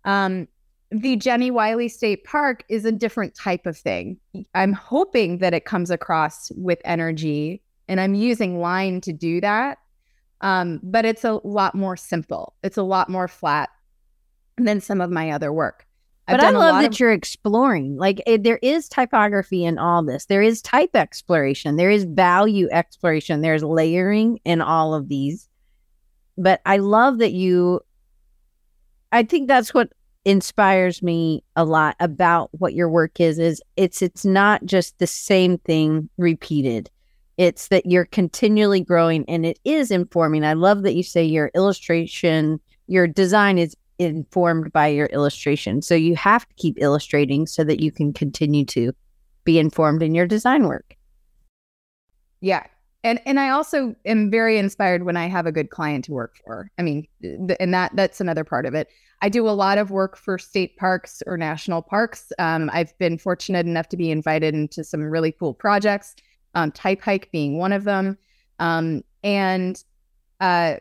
[0.04, 0.48] Um,
[0.90, 4.18] the Jenny Wiley State Park is a different type of thing.
[4.55, 9.79] I'm hoping that it comes across with energy, and I'm using line to do that.
[10.40, 12.55] Um, but it's a lot more simple.
[12.62, 13.70] It's a lot more flat
[14.57, 15.85] than some of my other work.
[16.29, 17.96] I've but I love that of- you're exploring.
[17.96, 20.27] Like it, there is typography in all this.
[20.27, 21.77] There is type exploration.
[21.77, 23.40] There is value exploration.
[23.40, 25.48] There's layering in all of these
[26.38, 27.81] but I love that you
[29.11, 29.92] I think that's what
[30.28, 35.06] inspires me a lot about what your work is is it's it's not just the
[35.06, 36.90] same thing repeated.
[37.38, 40.44] It's that you're continually growing and it is informing.
[40.44, 45.80] I love that you say your illustration, your design is informed by your illustration.
[45.80, 48.92] So you have to keep illustrating so that you can continue to
[49.44, 50.94] be informed in your design work.
[52.42, 52.66] Yeah,
[53.02, 56.36] and and I also am very inspired when I have a good client to work
[56.44, 56.70] for.
[56.78, 58.88] I mean, th- and that that's another part of it.
[59.20, 62.33] I do a lot of work for state parks or national parks.
[62.38, 66.14] Um, I've been fortunate enough to be invited into some really cool projects,
[66.54, 68.16] um, Type Hike being one of them.
[68.61, 69.83] Um, and
[70.40, 70.76] uh,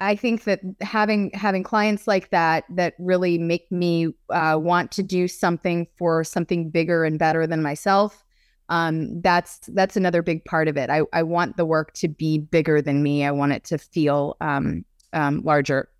[0.00, 5.02] I think that having having clients like that that really make me uh, want to
[5.02, 8.24] do something for something bigger and better than myself
[8.72, 10.88] um, that's that's another big part of it.
[10.88, 13.22] I, I want the work to be bigger than me.
[13.22, 15.90] I want it to feel um, um, larger.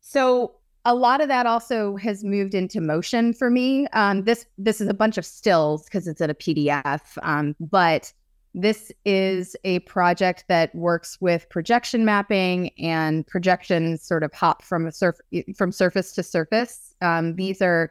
[0.00, 3.86] So a lot of that also has moved into motion for me.
[3.88, 8.12] Um, this this is a bunch of stills because it's in a PDF, um, but
[8.54, 14.86] this is a project that works with projection mapping and projections sort of hop from
[14.86, 15.16] a surf
[15.56, 16.94] from surface to surface.
[17.00, 17.90] Um, these are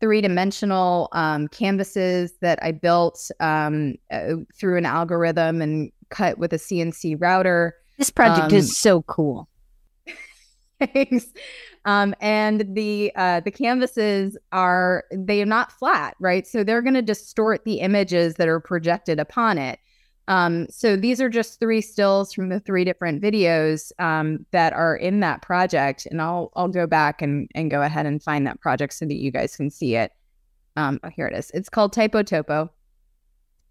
[0.00, 6.52] three dimensional um, canvases that I built um, uh, through an algorithm and cut with
[6.52, 7.74] a CNC router.
[7.98, 9.48] This project um, is so cool.
[10.86, 11.26] Thanks.
[11.84, 16.46] Um, and the uh, the canvases are they are not flat, right?
[16.46, 19.80] So they're going to distort the images that are projected upon it.
[20.28, 24.94] Um, so these are just three stills from the three different videos um, that are
[24.94, 28.60] in that project, and I'll I'll go back and and go ahead and find that
[28.60, 30.12] project so that you guys can see it.
[30.76, 31.50] Um, oh, here it is.
[31.52, 32.70] It's called Typo Topo,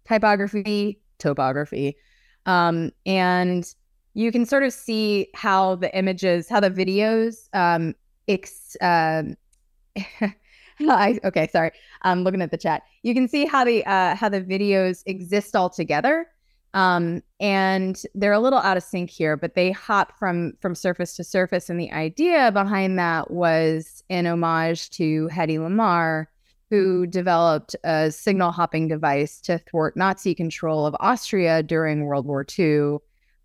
[0.06, 1.96] typography topography,
[2.44, 3.74] um, and
[4.14, 7.94] you can sort of see how the images, how the videos, um,
[8.28, 8.76] ex.
[8.80, 9.36] um,
[10.80, 11.70] I, okay, sorry.
[12.02, 12.82] I'm looking at the chat.
[13.02, 16.26] You can see how the uh, how the videos exist all together
[16.74, 21.14] um, and they're a little out of sync here, but they hop from from surface
[21.16, 21.68] to surface.
[21.68, 26.26] And the idea behind that was in homage to Hedy Lamarr,
[26.70, 32.46] who developed a signal hopping device to thwart Nazi control of Austria during World War
[32.58, 32.98] II.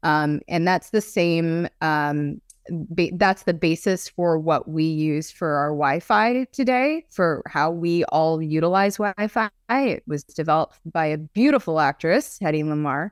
[0.03, 1.67] Um, and that's the same.
[1.81, 7.71] Um, ba- that's the basis for what we use for our Wi-Fi today, for how
[7.71, 9.49] we all utilize Wi-Fi.
[9.69, 13.12] It was developed by a beautiful actress, Hedy Lamarr.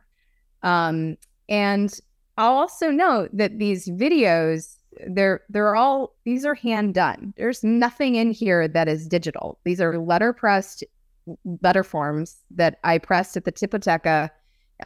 [0.63, 1.17] Um,
[1.49, 1.97] and
[2.37, 7.33] I'll also note that these videos, they're they're all these are hand done.
[7.37, 9.59] There's nothing in here that is digital.
[9.63, 10.83] These are letter pressed
[11.61, 14.29] letter forms that I pressed at the Tipoteca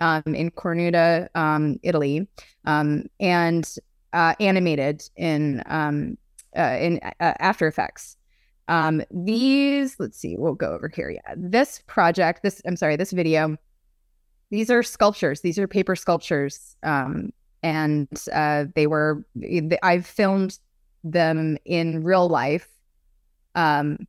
[0.02, 2.28] um, in Cornuda, um, Italy,
[2.66, 3.76] um, and
[4.14, 6.18] uh, animated in um,
[6.58, 8.18] uh, in uh, After Effects.
[8.68, 11.10] Um, these, let's see, we'll go over here.
[11.10, 13.58] Yeah, this project, this I'm sorry, this video
[14.50, 15.42] these are sculptures.
[15.42, 19.26] These are paper sculptures, um, and uh, they were.
[19.84, 20.58] I've filmed
[21.04, 22.68] them in real life,
[23.56, 24.08] um,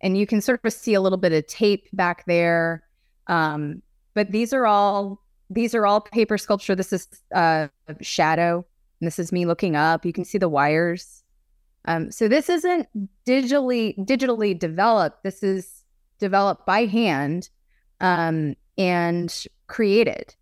[0.00, 2.84] and you can sort of see a little bit of tape back there.
[3.26, 3.82] Um,
[4.16, 6.74] but these are all these are all paper sculpture.
[6.74, 7.68] This is uh,
[8.00, 8.66] shadow.
[9.00, 10.04] This is me looking up.
[10.04, 11.22] You can see the wires.
[11.84, 12.88] Um, so this isn't
[13.28, 15.22] digitally digitally developed.
[15.22, 15.84] This is
[16.18, 17.50] developed by hand
[18.00, 20.34] um, and created,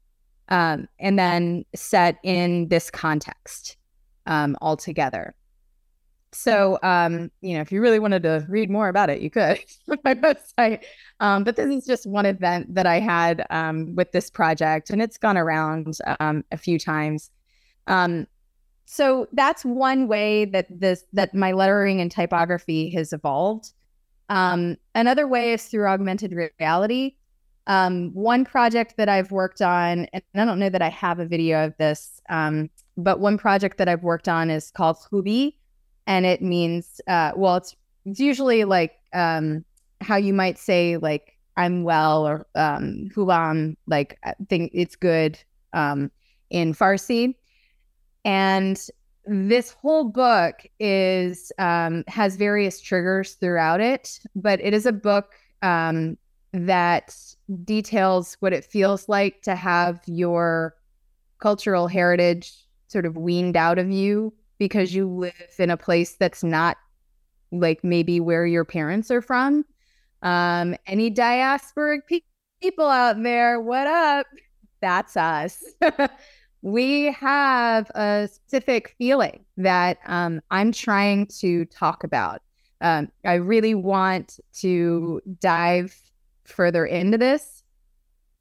[0.48, 3.76] um, and then set in this context
[4.26, 5.34] um, altogether.
[6.34, 9.60] So, um, you know, if you really wanted to read more about it, you could
[9.90, 10.82] on my website.
[11.20, 15.00] Um, but this is just one event that I had um, with this project, and
[15.00, 17.30] it's gone around um, a few times.
[17.86, 18.26] Um,
[18.86, 23.72] so that's one way that this that my lettering and typography has evolved.
[24.28, 27.14] Um, another way is through augmented reality.
[27.66, 31.64] One project that I've worked on, and I don't know that I have a video
[31.64, 35.54] of this, but one project that I've worked on is called Hubi,
[36.06, 39.64] and it means, uh, well, it's, it's usually like um,
[40.00, 45.38] how you might say like I'm well or um, Hulam, like I think it's good
[45.72, 46.10] um,
[46.50, 47.34] in Farsi.
[48.24, 48.80] And
[49.26, 55.34] this whole book is um, has various triggers throughout it, but it is a book
[55.62, 56.18] um,
[56.52, 57.16] that
[57.64, 60.74] details what it feels like to have your
[61.38, 62.52] cultural heritage
[62.88, 66.76] sort of weaned out of you because you live in a place that's not
[67.52, 69.64] like maybe where your parents are from.
[70.22, 72.20] Um, any diasporic pe-
[72.62, 74.26] people out there, what up?
[74.80, 75.62] That's us.
[76.62, 82.42] we have a specific feeling that um, I'm trying to talk about.
[82.80, 85.94] Um, I really want to dive
[86.44, 87.62] further into this.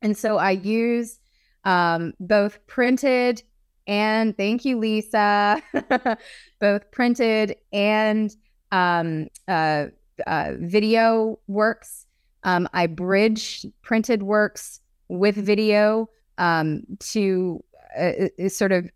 [0.02, 1.19] And so I use
[1.65, 3.43] um, both printed
[3.88, 5.62] and thank you, Lisa,
[6.60, 8.36] both printed and
[8.72, 9.88] um, uh,
[10.26, 12.06] uh, video works.
[12.43, 17.63] Um, I bridge printed works with video um, to
[17.98, 18.89] uh, sort of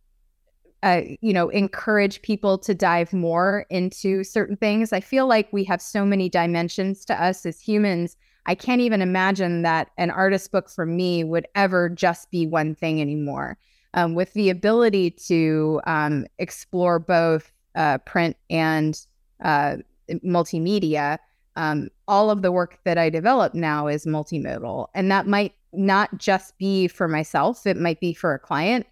[0.84, 4.94] uh, you know encourage people to dive more into certain things.
[4.94, 8.16] I feel like we have so many dimensions to us as humans.
[8.46, 12.76] I can't even imagine that an artist book for me would ever just be one
[12.76, 13.58] thing anymore
[13.94, 19.06] um, with the ability to um, explore both uh, print and
[19.44, 19.78] uh,
[20.26, 21.18] multimedia
[21.56, 26.18] um, all of the work that i develop now is multimodal and that might not
[26.18, 28.86] just be for myself, it might be for a client.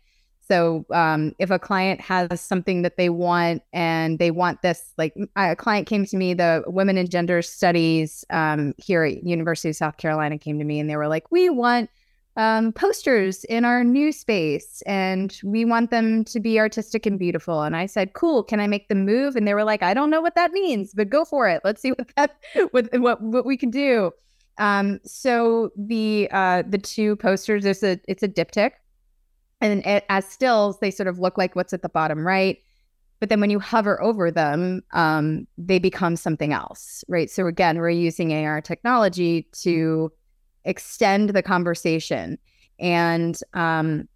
[0.48, 5.16] So um, if a client has something that they want and they want this, like
[5.36, 9.76] a client came to me, the Women in Gender Studies um, here at University of
[9.76, 11.90] South Carolina came to me and they were like, we want
[12.38, 17.62] um, posters in our new space and we want them to be artistic and beautiful.
[17.62, 19.36] And I said, cool, can I make them move?
[19.36, 21.62] And they were like, I don't know what that means, but go for it.
[21.63, 22.36] Let's see what that,
[22.71, 24.12] what, what, what we can do.
[24.58, 28.71] Um, so the uh, the two posters, there's a it's a diptych,
[29.62, 32.58] and it, as stills, they sort of look like what's at the bottom right.
[33.19, 37.30] But then when you hover over them, um, they become something else, right?
[37.30, 40.12] So again, we're using AR technology to
[40.65, 42.38] extend the conversation,
[42.80, 44.08] and um,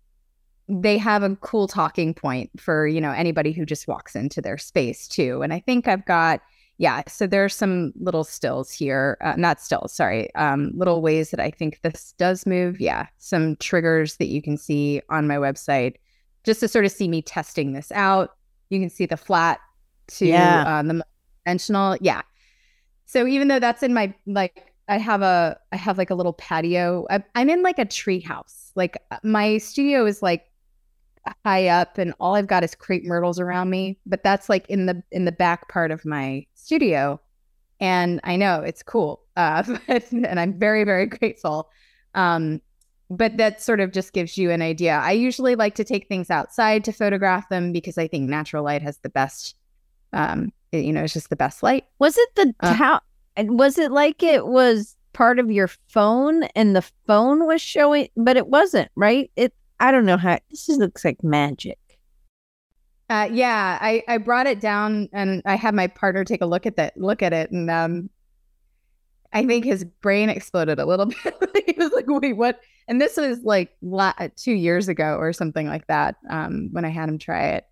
[0.67, 4.57] they have a cool talking point for you know anybody who just walks into their
[4.57, 5.41] space too.
[5.41, 6.41] And I think I've got
[6.79, 11.39] yeah, so there's some little stills here, uh, not stills, sorry, um, little ways that
[11.41, 12.79] I think this does move.
[12.79, 15.95] Yeah, some triggers that you can see on my website
[16.45, 18.31] just to sort of see me testing this out.
[18.69, 19.59] You can see the flat
[20.07, 20.79] to yeah.
[20.79, 21.05] um, the
[21.45, 21.97] dimensional.
[21.99, 22.21] Yeah.
[23.05, 26.33] So even though that's in my like, I have a I have like a little
[26.33, 27.05] patio.
[27.09, 28.71] I, I'm in like a tree house.
[28.75, 30.45] Like uh, my studio is like
[31.45, 34.87] high up and all I've got is crepe myrtles around me, but that's like in
[34.87, 37.21] the in the back part of my studio.
[37.79, 39.21] And I know it's cool.
[39.37, 41.69] Uh, but, and I'm very, very grateful.
[42.15, 42.61] Um,
[43.11, 44.93] but that sort of just gives you an idea.
[44.93, 48.81] I usually like to take things outside to photograph them because I think natural light
[48.81, 49.55] has the best
[50.13, 51.85] um, you know, it's just the best light.
[51.99, 52.99] Was it the uh,
[53.37, 58.07] how was it like it was part of your phone and the phone was showing
[58.15, 59.31] but it wasn't, right?
[59.35, 61.79] It I don't know how this just looks like magic.
[63.09, 66.67] Uh, yeah, I, I brought it down and I had my partner take a look
[66.67, 68.09] at that, look at it, and um,
[69.33, 71.65] I think his brain exploded a little bit.
[71.65, 75.67] he was like, "Wait, what?" And this was like la- two years ago or something
[75.67, 77.65] like that um, when I had him try it.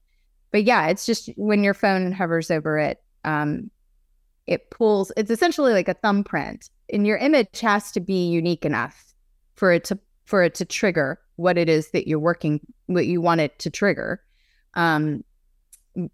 [0.51, 3.70] But yeah, it's just when your phone hovers over it, um,
[4.48, 5.12] it pulls.
[5.18, 9.14] It's essentially like a thumbprint, and your image has to be unique enough
[9.56, 13.22] for it to for it to trigger what it is that you're working, what you
[13.22, 14.22] want it to trigger.
[14.74, 15.24] Um,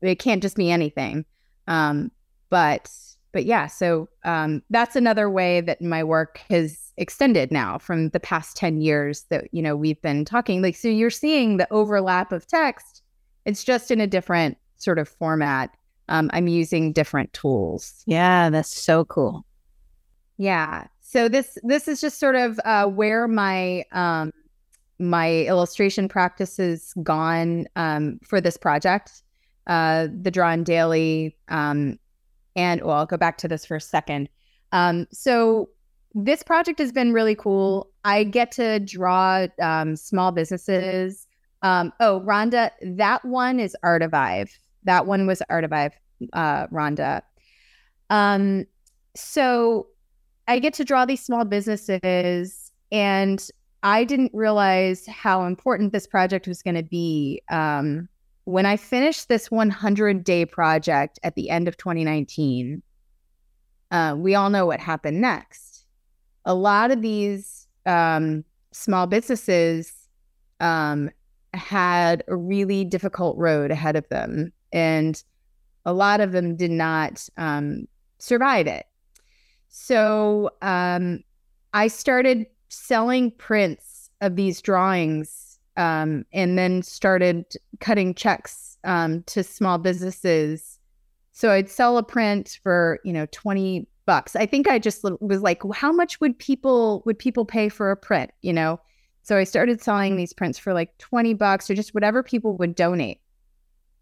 [0.02, 1.26] it can't just be anything.
[1.68, 2.12] Um,
[2.50, 2.90] but
[3.34, 8.20] but yeah, so um, that's another way that my work has extended now from the
[8.20, 10.62] past 10 years that, you know, we've been talking.
[10.62, 13.02] Like, so you're seeing the overlap of text.
[13.46, 15.72] It's just in a different sort of format.
[16.10, 18.04] Um, I'm using different tools.
[18.06, 19.46] Yeah, that's so cool.
[20.38, 20.88] Yeah.
[21.02, 24.32] So this this is just sort of uh, where my um,
[25.00, 29.24] my illustration practice has gone um, for this project.
[29.68, 31.98] Uh, the Drawn Daily um,
[32.56, 34.30] and well, I'll go back to this for a second.
[34.72, 35.70] Um, so
[36.14, 37.90] this project has been really cool.
[38.04, 41.28] I get to draw um, small businesses.
[41.62, 44.52] Um, oh, Rhonda, that one is Artivive.
[44.86, 45.94] That one was Artivive,
[46.34, 47.22] uh, Rhonda.
[48.10, 48.66] Um,
[49.16, 49.88] so
[50.48, 53.46] I get to draw these small businesses, and
[53.82, 57.42] I didn't realize how important this project was going to be.
[57.50, 58.10] Um,
[58.46, 62.82] when I finished this 100 day project at the end of 2019,
[63.92, 65.86] uh, we all know what happened next.
[66.46, 69.94] A lot of these um, small businesses
[70.60, 71.10] um,
[71.54, 75.24] had a really difficult road ahead of them, and
[75.86, 77.88] a lot of them did not um,
[78.20, 78.86] survive it.
[79.70, 81.24] So um,
[81.74, 87.46] I started selling prints of these drawings um, and then started
[87.80, 90.80] cutting checks um, to small businesses.
[91.32, 94.36] So I'd sell a print for you know twenty bucks.
[94.36, 97.98] I think I just was like, how much would people would people pay for a
[97.98, 98.32] print?
[98.42, 98.80] You know,
[99.24, 102.76] so I started selling these prints for like twenty bucks or just whatever people would
[102.76, 103.20] donate,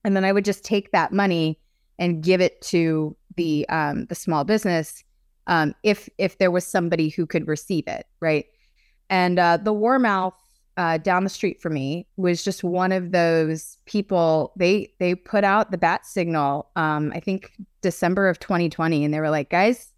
[0.03, 1.59] and then I would just take that money
[1.99, 5.03] and give it to the um, the small business
[5.47, 8.45] um, if if there was somebody who could receive it, right?
[9.09, 10.33] And uh, the Warmouth
[10.77, 14.53] uh, down the street from me was just one of those people.
[14.55, 16.69] They they put out the bat signal.
[16.75, 19.91] Um, I think December of 2020, and they were like, "Guys,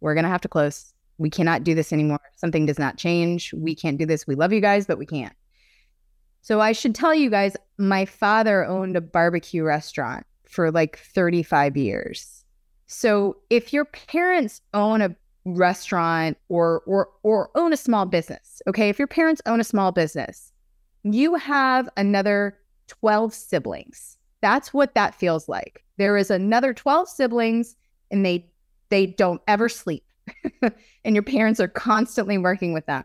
[0.00, 0.92] we're gonna have to close.
[1.18, 2.20] We cannot do this anymore.
[2.36, 3.52] Something does not change.
[3.54, 4.26] We can't do this.
[4.26, 5.34] We love you guys, but we can't."
[6.42, 11.76] So I should tell you guys, my father owned a barbecue restaurant for like 35
[11.76, 12.44] years.
[12.86, 15.14] So if your parents own a
[15.44, 18.88] restaurant or or or own a small business, okay?
[18.88, 20.52] If your parents own a small business,
[21.02, 24.18] you have another 12 siblings.
[24.40, 25.84] That's what that feels like.
[25.98, 27.76] There is another 12 siblings
[28.10, 28.50] and they
[28.88, 30.04] they don't ever sleep.
[31.04, 33.04] and your parents are constantly working with them.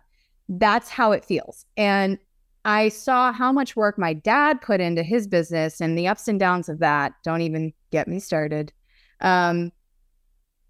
[0.49, 1.65] That's how it feels.
[1.77, 2.17] And
[2.65, 6.39] I saw how much work my dad put into his business and the ups and
[6.39, 7.13] downs of that.
[7.23, 8.73] Don't even get me started.
[9.21, 9.71] Um,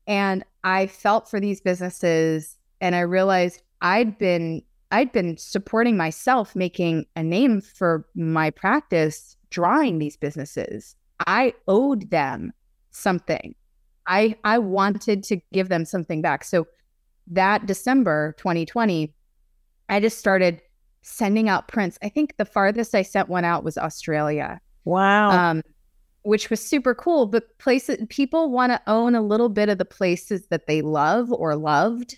[0.05, 6.55] and I felt for these businesses and I realized I'd been I'd been supporting myself
[6.55, 10.95] making a name for my practice drawing these businesses.
[11.25, 12.51] I owed them
[12.91, 13.55] something.
[14.05, 16.43] I I wanted to give them something back.
[16.43, 16.67] So
[17.27, 19.13] that December 2020,
[19.89, 20.61] I just started
[21.05, 21.99] sending out prints.
[22.01, 24.59] I think the farthest I sent one out was Australia.
[24.85, 25.29] Wow.
[25.29, 25.61] Um,
[26.23, 27.27] which was super cool.
[27.27, 31.31] But places people want to own a little bit of the places that they love
[31.31, 32.17] or loved.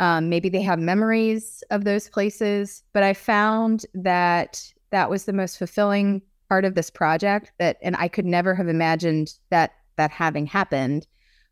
[0.00, 2.82] Um, maybe they have memories of those places.
[2.92, 7.52] But I found that that was the most fulfilling part of this project.
[7.58, 11.06] That and I could never have imagined that that having happened.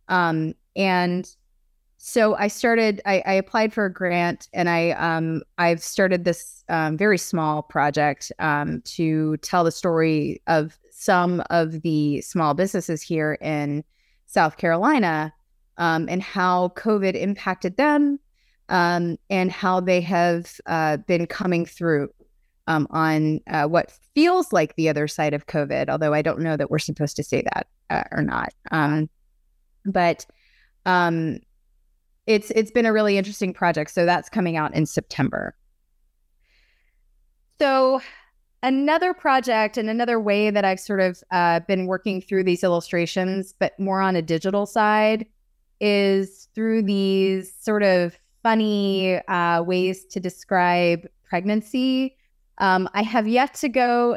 [0.09, 1.33] Um, and
[2.07, 3.00] so I started.
[3.07, 7.62] I, I, applied for a grant, and I um, I've started this um, very small
[7.62, 13.84] project um, to tell the story of some of the small businesses here in
[14.26, 15.32] South Carolina
[15.78, 18.20] um, and how COVID impacted them
[18.68, 22.11] um, and how they have uh, been coming through
[22.66, 26.59] um, on uh, what feels like the other side of COVID, although I don't know
[26.59, 28.52] that we're supposed to say that uh, or not.
[29.86, 30.26] But
[30.84, 31.38] um,
[32.27, 33.91] it's it's been a really interesting project.
[33.91, 35.55] So that's coming out in September.
[37.59, 38.01] So
[38.64, 43.53] Another project and another way that I've sort of uh, been working through these illustrations,
[43.53, 45.27] but more on a digital side,
[45.83, 52.16] is through these sort of funny uh, ways to describe pregnancy.
[52.57, 54.16] Um, I have yet to go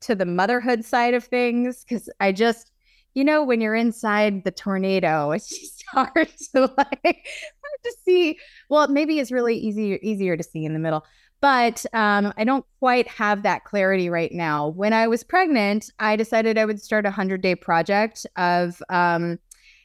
[0.00, 2.72] to the motherhood side of things because I just,
[3.16, 6.68] you know, when you're inside the tornado, it's just hard to like
[7.02, 8.38] hard to see.
[8.70, 11.04] Well, maybe it's really easier easier to see in the middle
[11.40, 14.68] but um, I don't quite have that clarity right now.
[14.68, 19.38] When I was pregnant, I decided I would start a 100 day project of, um,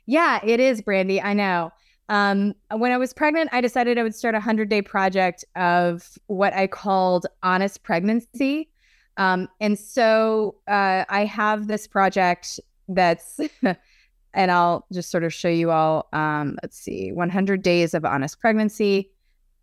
[0.06, 1.22] yeah, it is, Brandy.
[1.22, 1.72] I know.
[2.10, 6.18] Um, when I was pregnant, I decided I would start a 100 day project of
[6.28, 8.70] what I called honest pregnancy.
[9.18, 12.60] Um, and so uh, I have this project
[12.96, 13.40] that's
[14.34, 16.08] and I'll just sort of show you all.
[16.14, 19.12] Um, let's see, 100 days of honest pregnancy.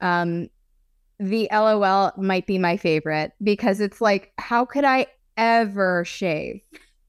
[0.01, 0.49] Um,
[1.19, 5.07] the LOL might be my favorite because it's like, how could I
[5.37, 6.61] ever shave?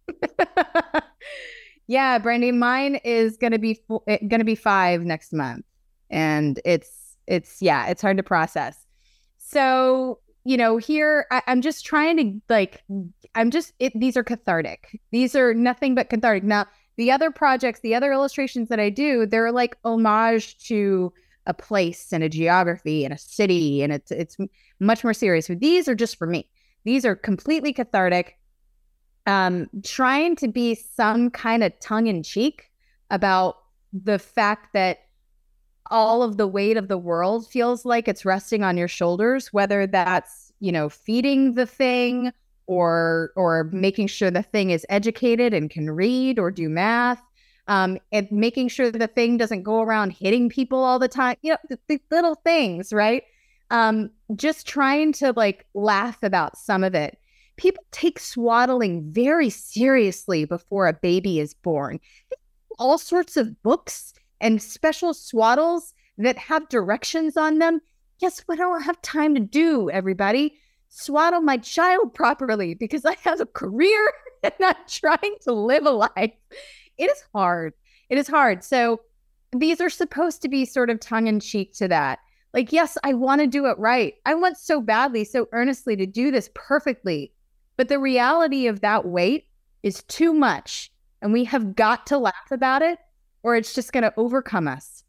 [1.87, 5.65] yeah, Brandy, mine is gonna be eh, gonna be five next month,
[6.09, 8.87] and it's it's yeah, it's hard to process.
[9.37, 12.83] So you know, here I, am just trying to like,
[13.35, 14.99] I'm just it, these are cathartic.
[15.11, 16.43] These are nothing but cathartic.
[16.43, 16.65] Now,
[16.97, 21.13] the other projects, the other illustrations that I do, they're like homage to
[21.45, 24.37] a place and a geography and a city, and it's it's
[24.79, 25.47] much more serious.
[25.47, 26.49] But these are just for me.
[26.83, 28.37] These are completely cathartic.
[29.27, 32.71] Um, trying to be some kind of tongue in cheek
[33.11, 33.57] about
[33.93, 34.99] the fact that
[35.89, 39.87] all of the weight of the world feels like it's resting on your shoulders, whether
[39.87, 42.31] that's, you know, feeding the thing
[42.67, 47.21] or or making sure the thing is educated and can read or do math.
[47.67, 51.35] Um, and making sure the thing doesn't go around hitting people all the time.
[51.43, 53.21] You know, the, the little things, right?
[53.69, 57.19] Um, just trying to like laugh about some of it.
[57.57, 61.99] People take swaddling very seriously before a baby is born.
[62.79, 67.79] All sorts of books and special swaddles that have directions on them.
[68.19, 70.55] Guess what I don't have time to do, everybody?
[70.89, 74.11] Swaddle my child properly because I have a career
[74.43, 76.33] and I'm trying to live a life.
[76.97, 77.73] It is hard.
[78.09, 78.63] It is hard.
[78.63, 79.01] So
[79.55, 82.19] these are supposed to be sort of tongue in cheek to that.
[82.53, 84.15] Like, yes, I want to do it right.
[84.25, 87.31] I want so badly, so earnestly to do this perfectly.
[87.77, 89.45] But the reality of that weight
[89.83, 90.91] is too much.
[91.21, 92.97] And we have got to laugh about it
[93.43, 95.03] or it's just going to overcome us.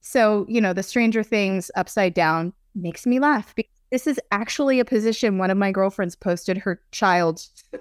[0.00, 4.80] So, you know, the Stranger Things upside down makes me laugh because this is actually
[4.80, 7.46] a position one of my girlfriends posted her child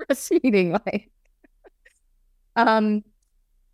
[0.00, 1.10] breastfeeding like.
[2.56, 3.04] um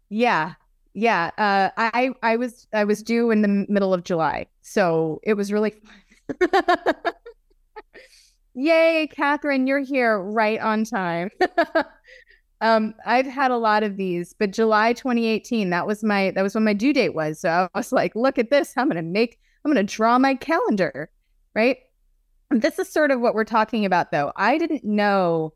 [0.09, 0.55] yeah.
[0.95, 4.47] Yeah, uh I I was I was due in the middle of July.
[4.63, 5.75] So, it was really.
[8.55, 11.31] Yay, Catherine, you're here right on time.
[12.61, 16.55] Um, I've had a lot of these, but July 2018, that was my that was
[16.55, 17.41] when my due date was.
[17.41, 18.73] So I was like, look at this.
[18.77, 21.11] I'm gonna make I'm gonna draw my calendar,
[21.55, 21.79] right?
[22.51, 24.33] This is sort of what we're talking about though.
[24.37, 25.53] I didn't know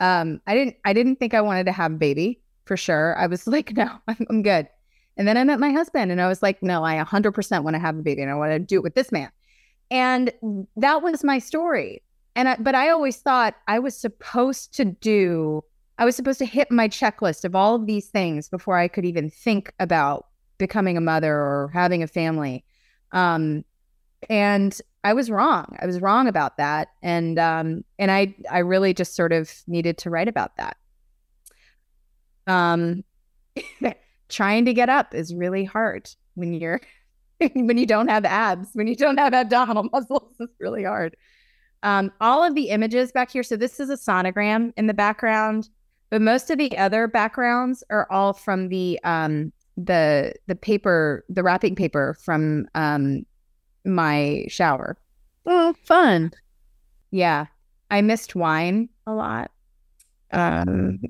[0.00, 3.16] um I didn't I didn't think I wanted to have a baby for sure.
[3.18, 4.68] I was like, no, I'm, I'm good.
[5.16, 7.80] And then I met my husband and I was like, no, I 100% want to
[7.80, 9.30] have a baby and I want to do it with this man.
[9.90, 10.32] And
[10.76, 12.02] that was my story.
[12.34, 15.62] And I, but I always thought I was supposed to do
[15.98, 19.04] I was supposed to hit my checklist of all of these things before I could
[19.04, 20.26] even think about
[20.58, 22.64] becoming a mother or having a family.
[23.12, 23.64] Um,
[24.28, 25.76] and I was wrong.
[25.80, 26.88] I was wrong about that.
[27.02, 30.76] And um, and I I really just sort of needed to write about that.
[32.46, 33.04] Um,
[34.28, 36.80] trying to get up is really hard when you're
[37.54, 41.16] when you don't have abs, when you don't have abdominal muscles, it's really hard.
[41.82, 43.42] Um, all of the images back here.
[43.42, 45.68] So this is a sonogram in the background.
[46.14, 51.42] But most of the other backgrounds are all from the um the the paper, the
[51.42, 53.26] wrapping paper from um
[53.84, 54.96] my shower.
[55.44, 56.30] Oh, fun.
[57.10, 57.46] Yeah.
[57.90, 59.50] I missed wine a lot.
[60.30, 61.00] Um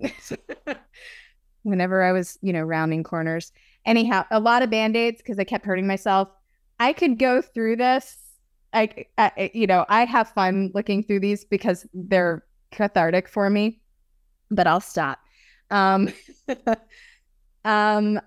[1.65, 3.53] whenever I was, you know, rounding corners.
[3.85, 6.31] Anyhow, a lot of band-aids because I kept hurting myself.
[6.81, 8.17] I could go through this.
[8.73, 13.83] I, I, you know, I have fun looking through these because they're cathartic for me
[14.55, 15.19] but I'll stop.
[15.71, 16.13] Um,
[17.65, 18.21] um,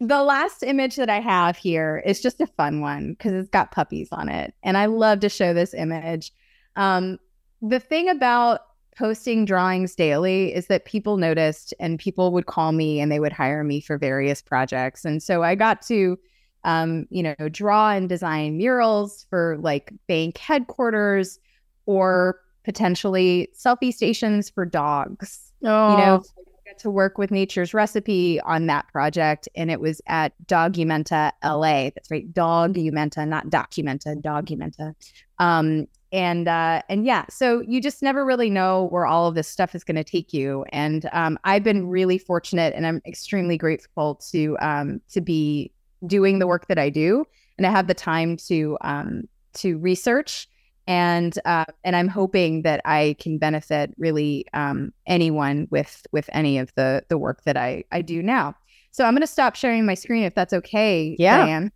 [0.00, 3.72] the last image that I have here is just a fun one because it's got
[3.72, 4.54] puppies on it.
[4.62, 6.32] And I love to show this image.
[6.76, 7.18] Um,
[7.60, 8.60] the thing about
[8.96, 13.32] posting drawings daily is that people noticed and people would call me and they would
[13.32, 15.04] hire me for various projects.
[15.04, 16.18] And so I got to,
[16.64, 21.40] um, you know, draw and design murals for like bank headquarters
[21.86, 25.90] or potentially selfie stations for dogs Oh.
[25.90, 26.42] You know, oh.
[26.66, 31.32] I got to work with Nature's Recipe on that project, and it was at Dogumenta
[31.42, 31.90] LA.
[31.94, 34.94] That's right, Dogumenta, not Documenta, Dogumenta.
[35.38, 39.48] Um, and uh, and yeah, so you just never really know where all of this
[39.48, 40.64] stuff is going to take you.
[40.70, 45.72] And um, I've been really fortunate, and I'm extremely grateful to um, to be
[46.06, 47.24] doing the work that I do,
[47.56, 50.48] and I have the time to um, to research
[50.88, 56.58] and uh, and I'm hoping that I can benefit really um, anyone with with any
[56.58, 58.56] of the the work that I I do now.
[58.90, 61.14] So I'm going to stop sharing my screen if that's okay.
[61.18, 61.72] Yeah, Diane.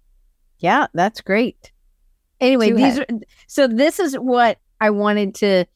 [0.59, 1.71] yeah, that's great.
[2.41, 3.07] Anyway, these are
[3.47, 5.67] so this is what I wanted to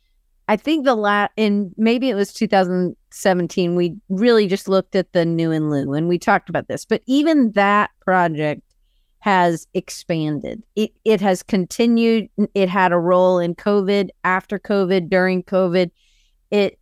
[0.49, 5.27] I think the la in maybe it was 2017, we really just looked at the
[5.27, 6.87] new and Lou and we talked about this.
[6.87, 8.63] But even that project
[9.19, 10.63] has expanded.
[10.77, 12.29] It it has continued.
[12.55, 15.91] It had a role in COVID, after COVID, during COVID.
[16.51, 16.79] It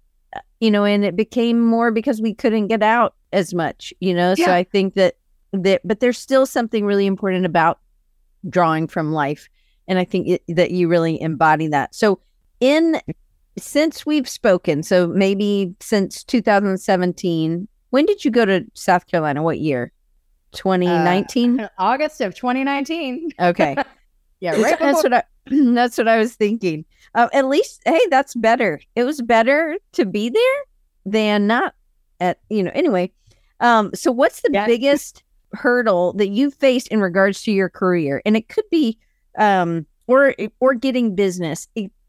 [0.61, 4.35] you know, and it became more because we couldn't get out as much, you know.
[4.37, 4.47] Yeah.
[4.47, 5.17] So I think that
[5.53, 7.81] that but there's still something really important about
[8.49, 9.49] drawing from life.
[9.87, 11.95] And I think it, that you really embody that.
[11.95, 12.21] So
[12.61, 13.01] in
[13.59, 19.43] since we've spoken, so maybe since 2017, when did you go to South Carolina?
[19.43, 19.93] What year?
[20.55, 21.61] 2019?
[21.61, 23.31] Uh, August of 2019.
[23.41, 23.77] Okay.
[24.41, 24.79] yeah, right.
[24.79, 26.85] that's what I that's what I was thinking.
[27.15, 28.81] Uh, at least, hey, that's better.
[28.97, 30.63] It was better to be there
[31.05, 31.75] than not
[32.21, 32.73] at you know.
[32.75, 33.13] Anyway,
[33.61, 34.67] um, so what's the yeah.
[34.67, 38.23] biggest hurdle that you faced in regards to your career?
[38.25, 38.99] And it could be
[39.37, 41.69] um or or getting business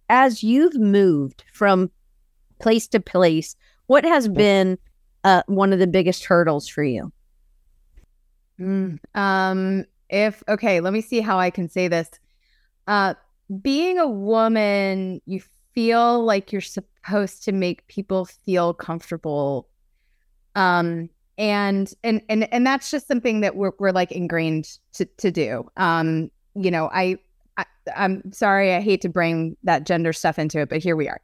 [0.10, 1.90] as you've moved from
[2.60, 3.56] place to place,
[3.88, 4.78] what has been
[5.24, 7.12] uh, one of the biggest hurdles for you?
[8.60, 12.10] Mm, um, if okay, let me see how I can say this.
[12.88, 13.16] Uh,
[13.62, 15.42] being a woman, you
[15.74, 19.68] feel like you're supposed to make people feel comfortable.
[20.56, 25.32] Um, and and and and that's just something that we're we're like ingrained to to
[25.32, 25.70] do.
[25.78, 27.18] Um, you know, I
[27.58, 31.10] I, am sorry, I hate to bring that gender stuff into it, but here we
[31.10, 31.22] are.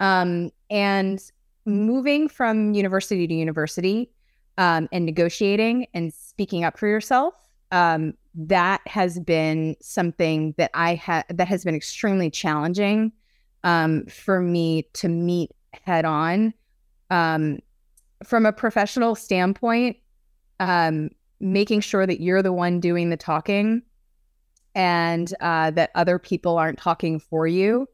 [0.00, 1.20] Um, and
[1.66, 4.10] moving from university to university
[4.58, 7.34] um, and negotiating and speaking up for yourself,
[7.70, 13.12] um, that has been something that I had that has been extremely challenging
[13.62, 15.52] um, for me to meet
[15.84, 16.52] head on.
[17.10, 17.60] Um,
[18.24, 19.96] from a professional standpoint,
[20.58, 23.82] um, making sure that you're the one doing the talking
[24.74, 27.86] and uh, that other people aren't talking for you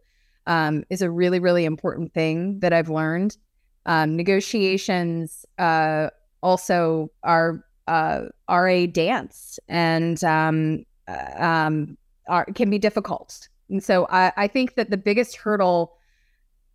[0.46, 3.36] um, is a really, really important thing that I've learned.
[3.84, 6.08] Um, negotiations uh,
[6.42, 13.48] also are uh, are a dance and um, uh, um, are, can be difficult.
[13.68, 15.96] And so I, I, think that the biggest hurdle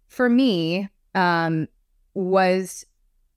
[0.10, 1.70] for me um,
[2.14, 2.86] was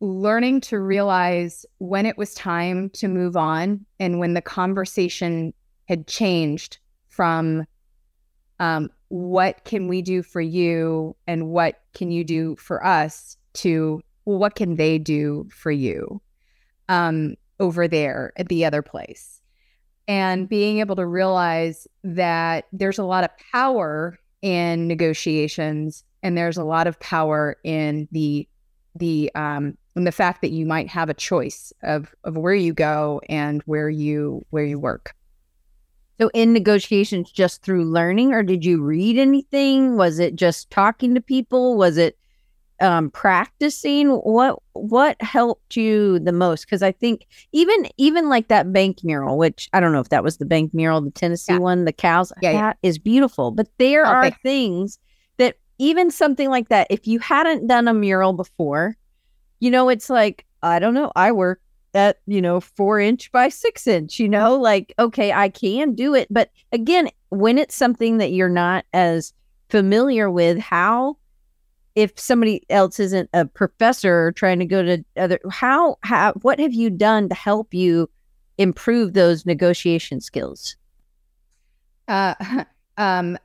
[0.01, 5.55] learning to realize when it was time to move on and when the conversation
[5.87, 7.64] had changed from
[8.59, 14.01] um, what can we do for you and what can you do for us to
[14.24, 16.20] well, what can they do for you
[16.89, 19.41] um, over there at the other place
[20.07, 26.57] and being able to realize that there's a lot of power in negotiations and there's
[26.57, 28.49] a lot of power in the
[28.95, 32.73] the um in the fact that you might have a choice of of where you
[32.73, 35.15] go and where you where you work
[36.21, 39.97] so in negotiations, just through learning, or did you read anything?
[39.97, 41.77] Was it just talking to people?
[41.77, 42.19] Was it
[42.81, 44.09] um, practicing?
[44.09, 46.64] What what helped you the most?
[46.64, 50.24] Because I think even even like that bank mural, which I don't know if that
[50.24, 51.59] was the bank mural, the Tennessee yeah.
[51.59, 52.89] one, the cows, yeah, that yeah.
[52.89, 53.51] is beautiful.
[53.51, 54.99] But there oh, are things
[55.39, 58.97] that even something like that, if you hadn't done a mural before,
[59.61, 61.12] you know, it's like I don't know.
[61.16, 61.61] I work
[61.95, 66.14] at you know four inch by six inch you know like okay i can do
[66.14, 69.33] it but again when it's something that you're not as
[69.70, 71.16] familiar with how
[71.99, 76.72] if somebody else isn't a professor trying to go to other how how what have
[76.72, 78.09] you done to help you
[78.59, 80.76] improve those negotiation skills
[82.09, 82.34] uh
[82.99, 83.36] um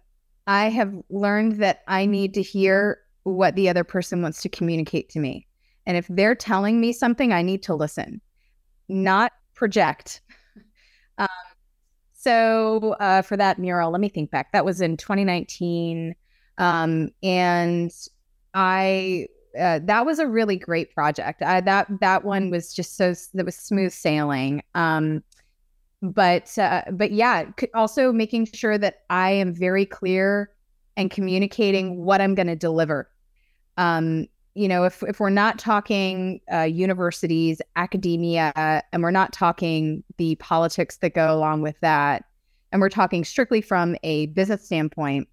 [0.47, 5.09] i have learned that i need to hear what the other person wants to communicate
[5.09, 5.47] to me
[5.85, 8.21] and if they're telling me something i need to listen
[8.89, 10.21] not project.
[11.19, 11.27] Um,
[12.13, 14.51] so uh, for that mural, let me think back.
[14.51, 16.15] That was in 2019,
[16.57, 17.91] um, and
[18.53, 19.27] I
[19.59, 21.41] uh, that was a really great project.
[21.41, 24.63] I, that that one was just so that was smooth sailing.
[24.73, 25.23] Um,
[26.01, 30.51] but uh, but yeah, also making sure that I am very clear
[30.97, 33.09] and communicating what I'm going to deliver.
[33.77, 40.03] Um, you know, if if we're not talking uh, universities, academia, and we're not talking
[40.17, 42.25] the politics that go along with that,
[42.71, 45.27] and we're talking strictly from a business standpoint,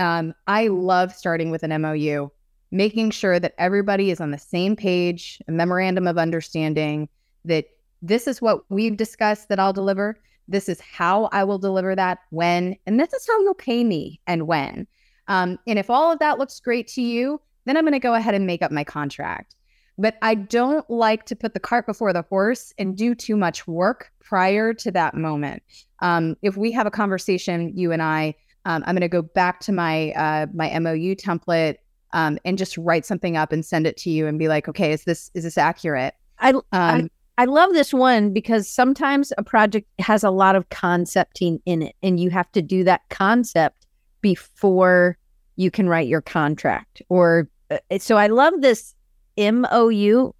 [0.00, 2.30] um, I love starting with an MOU,
[2.70, 7.08] making sure that everybody is on the same page, a memorandum of understanding
[7.44, 7.66] that
[8.02, 10.18] this is what we've discussed that I'll deliver.
[10.48, 14.20] This is how I will deliver that when, and this is how you'll pay me
[14.26, 14.86] and when.
[15.28, 18.14] Um, and if all of that looks great to you, then I'm going to go
[18.14, 19.54] ahead and make up my contract.
[19.98, 23.66] But I don't like to put the cart before the horse and do too much
[23.68, 25.62] work prior to that moment.
[26.00, 28.34] Um, if we have a conversation, you and I,
[28.64, 31.76] um, I'm going to go back to my uh, my MOU template
[32.12, 34.92] um, and just write something up and send it to you and be like, okay,
[34.92, 36.14] is this is this accurate?
[36.38, 37.08] I, um, I
[37.38, 41.96] I love this one because sometimes a project has a lot of concepting in it,
[42.02, 43.86] and you have to do that concept
[44.20, 45.16] before
[45.56, 47.00] you can write your contract.
[47.08, 48.94] Or uh, so I love this
[49.38, 50.32] MOU.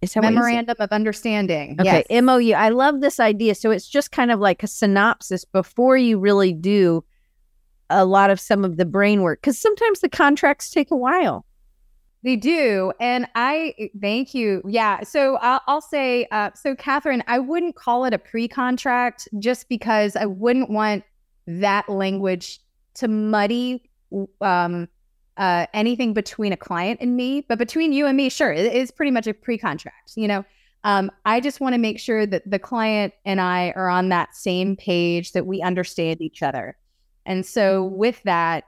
[0.00, 1.76] Is that Memorandum of Understanding.
[1.80, 2.22] Okay, yes.
[2.22, 2.52] MOU.
[2.52, 3.54] I love this idea.
[3.54, 7.04] So it's just kind of like a synopsis before you really do
[7.90, 11.44] a lot of some of the brain work because sometimes the contracts take a while.
[12.24, 12.92] They do.
[13.00, 14.62] And I eh, thank you.
[14.66, 15.02] Yeah.
[15.04, 19.68] So I'll, I'll say, uh, so Catherine, I wouldn't call it a pre contract just
[19.68, 21.04] because I wouldn't want
[21.46, 22.60] that language
[22.94, 23.88] to muddy
[24.40, 24.88] um,
[25.36, 27.42] uh, anything between a client and me.
[27.48, 30.12] But between you and me, sure, it is pretty much a pre contract.
[30.16, 30.44] You know,
[30.84, 34.34] um, I just want to make sure that the client and I are on that
[34.34, 36.76] same page, that we understand each other.
[37.26, 38.64] And so with that,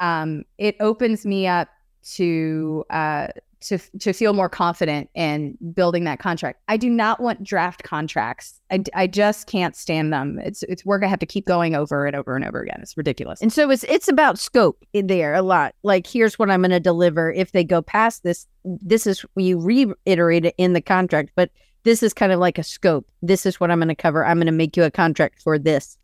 [0.00, 1.68] um, it opens me up
[2.14, 3.28] to uh,
[3.60, 6.60] to to feel more confident in building that contract.
[6.68, 8.60] I do not want draft contracts.
[8.70, 10.38] I, I just can't stand them.
[10.42, 12.78] It's it's work I have to keep going over and over and over again.
[12.80, 13.42] It's ridiculous.
[13.42, 15.74] And so it's it's about scope in there a lot.
[15.82, 17.32] Like here's what I'm going to deliver.
[17.32, 21.50] If they go past this, this is you reiterate it in the contract, but
[21.84, 23.10] this is kind of like a scope.
[23.22, 24.24] This is what I'm going to cover.
[24.24, 25.96] I'm going to make you a contract for this.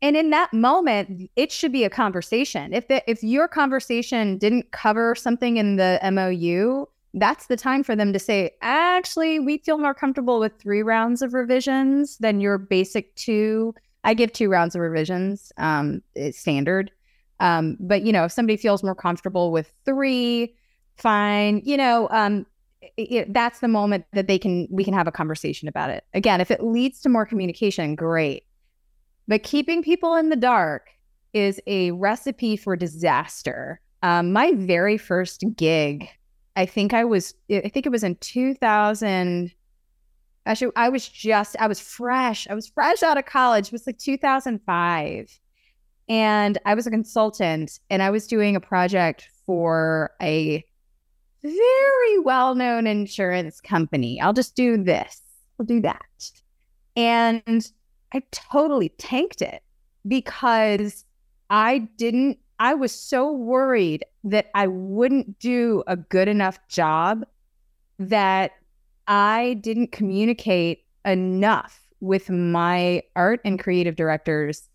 [0.00, 2.72] And in that moment, it should be a conversation.
[2.72, 7.96] If the, if your conversation didn't cover something in the MOU, that's the time for
[7.96, 12.58] them to say, actually, we feel more comfortable with three rounds of revisions than your
[12.58, 13.74] basic two.
[14.04, 16.92] I give two rounds of revisions, um, it's standard.
[17.40, 20.54] Um, but you know, if somebody feels more comfortable with three,
[20.98, 21.62] fine.
[21.64, 22.46] You know, um,
[22.80, 26.04] it, it, that's the moment that they can we can have a conversation about it.
[26.14, 28.44] Again, if it leads to more communication, great.
[29.28, 30.88] But keeping people in the dark
[31.34, 33.80] is a recipe for disaster.
[34.02, 36.08] Um, my very first gig,
[36.56, 39.52] I think I was, I think it was in 2000.
[40.46, 42.48] Actually, I was just, I was fresh.
[42.48, 43.66] I was fresh out of college.
[43.66, 45.38] It was like 2005.
[46.08, 50.64] And I was a consultant and I was doing a project for a
[51.42, 54.20] very well known insurance company.
[54.20, 55.20] I'll just do this,
[55.60, 56.30] I'll do that.
[56.96, 57.70] And
[58.12, 59.62] I totally tanked it
[60.06, 61.04] because
[61.50, 67.24] I didn't, I was so worried that I wouldn't do a good enough job
[67.98, 68.52] that
[69.06, 74.68] I didn't communicate enough with my art and creative directors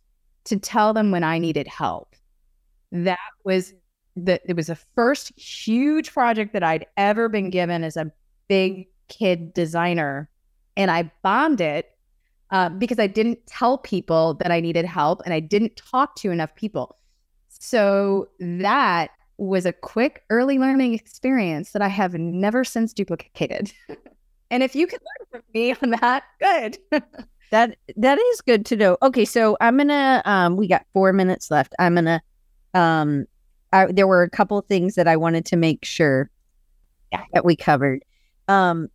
[0.45, 2.15] to tell them when I needed help.
[2.91, 3.73] That was
[4.15, 8.11] that it was the first huge project that I'd ever been given as a
[8.47, 10.29] big kid designer
[10.77, 11.92] and I bombed it
[12.51, 16.31] uh, because I didn't tell people that I needed help and I didn't talk to
[16.31, 16.97] enough people.
[17.49, 23.71] So that was a quick early learning experience that I have never since duplicated.
[24.51, 26.77] and if you can learn from me on that, good.
[27.51, 28.97] that that is good to know.
[29.01, 31.73] Okay, so I'm gonna um we got four minutes left.
[31.79, 32.21] I'm gonna
[32.73, 33.25] um
[33.71, 36.29] I, there were a couple of things that I wanted to make sure
[37.33, 38.03] that we covered.
[38.47, 38.89] Um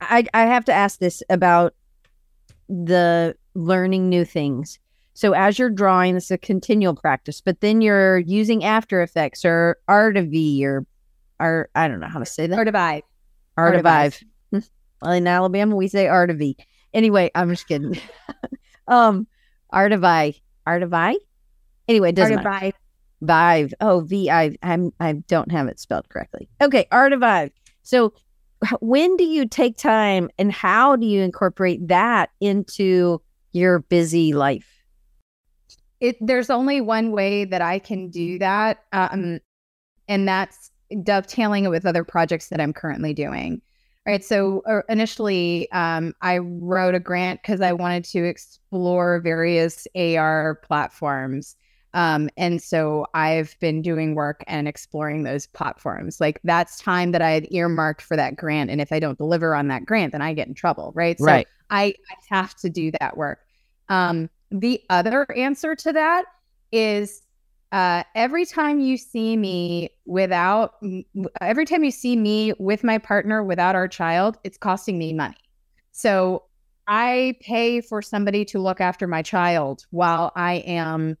[0.00, 1.74] I I have to ask this about
[2.70, 4.78] the learning new things.
[5.14, 9.76] So as you're drawing, it's a continual practice, but then you're using After Effects or
[9.88, 10.86] Artivie or,
[11.38, 12.58] or I don't know how to say that.
[12.58, 13.02] Artivive.
[13.58, 14.22] Artivive.
[14.52, 16.54] well, in Alabama, we say Artivie.
[16.94, 18.00] Anyway, I'm just kidding.
[18.88, 19.26] um,
[19.74, 20.40] Artivie.
[20.66, 21.16] Artivie?
[21.88, 22.44] Anyway, it doesn't Artivive.
[22.44, 22.76] matter.
[23.22, 23.74] Vive.
[23.80, 26.48] Oh, V I I'm I don't have it spelled correctly.
[26.62, 27.50] Okay, Artivive.
[27.82, 28.14] So
[28.80, 33.20] when do you take time and how do you incorporate that into
[33.52, 34.82] your busy life?
[36.00, 39.40] It, there's only one way that I can do that, um,
[40.08, 40.70] and that's
[41.02, 43.60] dovetailing it with other projects that I'm currently doing.
[44.06, 44.24] Right.
[44.24, 50.54] So uh, initially, um, I wrote a grant because I wanted to explore various AR
[50.64, 51.54] platforms.
[51.92, 56.20] Um, and so I've been doing work and exploring those platforms.
[56.20, 58.70] Like that's time that I had earmarked for that grant.
[58.70, 60.92] And if I don't deliver on that grant, then I get in trouble.
[60.94, 61.18] Right.
[61.18, 61.48] So right.
[61.70, 63.40] I, I have to do that work.
[63.88, 66.24] Um, the other answer to that
[66.72, 67.22] is
[67.72, 70.74] uh, every time you see me without,
[71.40, 75.36] every time you see me with my partner without our child, it's costing me money.
[75.92, 76.44] So
[76.86, 81.16] I pay for somebody to look after my child while I am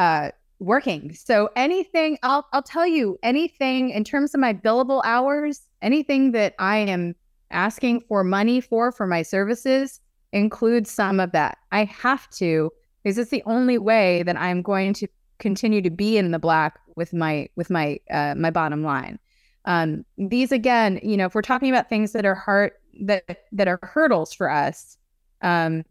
[0.00, 0.30] uh,
[0.60, 1.12] working.
[1.14, 6.54] So anything, I'll I'll tell you anything in terms of my billable hours, anything that
[6.58, 7.14] I am
[7.50, 10.00] asking for money for for my services
[10.32, 11.58] includes some of that.
[11.70, 12.72] I have to
[13.02, 16.78] because it's the only way that I'm going to continue to be in the black
[16.96, 19.18] with my with my uh, my bottom line.
[19.66, 22.72] Um, these again, you know, if we're talking about things that are hard
[23.02, 24.96] that that are hurdles for us,
[25.42, 25.84] um,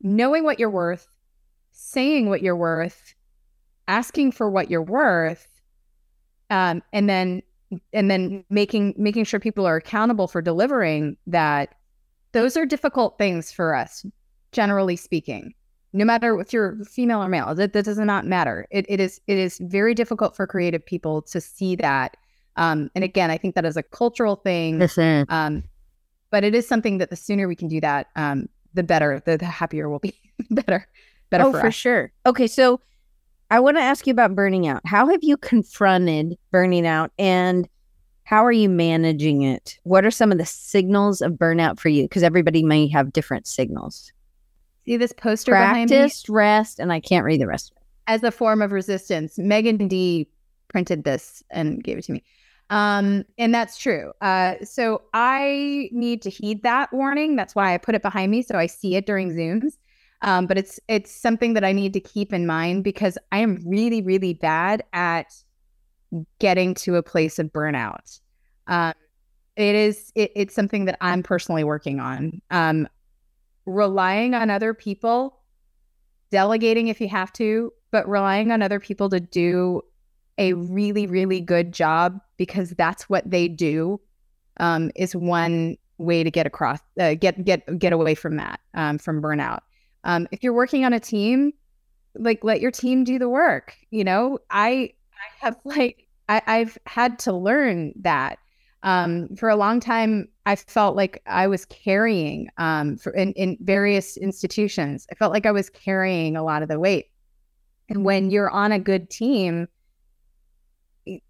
[0.00, 1.06] knowing what you're worth,
[1.72, 3.14] saying what you're worth,
[3.88, 5.46] asking for what you're worth,
[6.50, 7.42] um, and then
[7.92, 11.74] and then making making sure people are accountable for delivering that.
[12.32, 14.06] Those are difficult things for us,
[14.52, 15.52] generally speaking
[15.92, 19.20] no matter if you're female or male that, that does not matter it, it is
[19.26, 22.16] it is very difficult for creative people to see that
[22.56, 25.26] um, and again i think that is a cultural thing Listen.
[25.28, 25.62] um,
[26.30, 29.36] but it is something that the sooner we can do that um, the better the,
[29.36, 30.14] the happier we'll be
[30.50, 30.86] better
[31.32, 32.80] better oh for, for sure okay so
[33.50, 37.68] i want to ask you about burning out how have you confronted burning out and
[38.24, 42.04] how are you managing it what are some of the signals of burnout for you
[42.04, 44.12] because everybody may have different signals
[44.84, 47.82] see this poster behind me practice rest and i can't read the rest of it
[48.06, 49.38] as a form of resistance.
[49.38, 50.28] Megan D
[50.68, 52.22] printed this and gave it to me.
[52.70, 54.12] Um, and that's true.
[54.20, 57.36] Uh, so I need to heed that warning.
[57.36, 59.74] That's why I put it behind me so I see it during Zooms.
[60.22, 63.62] Um, but it's it's something that I need to keep in mind because I am
[63.66, 65.34] really, really bad at
[66.38, 68.20] getting to a place of burnout.
[68.68, 68.94] Um,
[69.56, 72.40] it is it, it's something that I'm personally working on.
[72.50, 72.88] Um,
[73.66, 75.40] relying on other people,
[76.30, 79.82] delegating if you have to, but relying on other people to do
[80.38, 84.00] a really, really good job because that's what they do
[84.58, 88.98] um, is one way to get across, uh, get get get away from that, um,
[88.98, 89.60] from burnout.
[90.04, 91.52] Um, if you're working on a team,
[92.14, 93.76] like let your team do the work.
[93.90, 98.38] You know, I I have like I, I've had to learn that.
[98.84, 103.56] Um, for a long time, I felt like I was carrying um, for in, in
[103.60, 105.06] various institutions.
[105.12, 107.06] I felt like I was carrying a lot of the weight.
[107.88, 109.68] And when you're on a good team,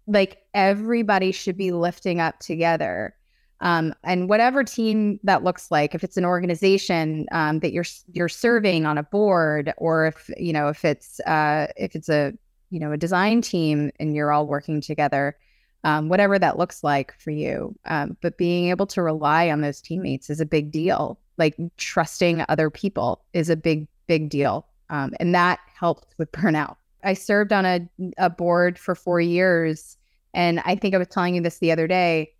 [0.07, 3.15] like everybody should be lifting up together.
[3.61, 8.29] Um, and whatever team that looks like, if it's an organization um, that you're you're
[8.29, 12.33] serving on a board, or if you know if it's uh, if it's a
[12.71, 15.37] you know a design team and you're all working together,
[15.83, 17.75] um, whatever that looks like for you.
[17.85, 21.19] Um, but being able to rely on those teammates is a big deal.
[21.37, 26.75] Like trusting other people is a big big deal, um, and that helps with burnout.
[27.03, 27.87] I served on a,
[28.17, 29.97] a board for four years.
[30.33, 32.32] And I think I was telling you this the other day.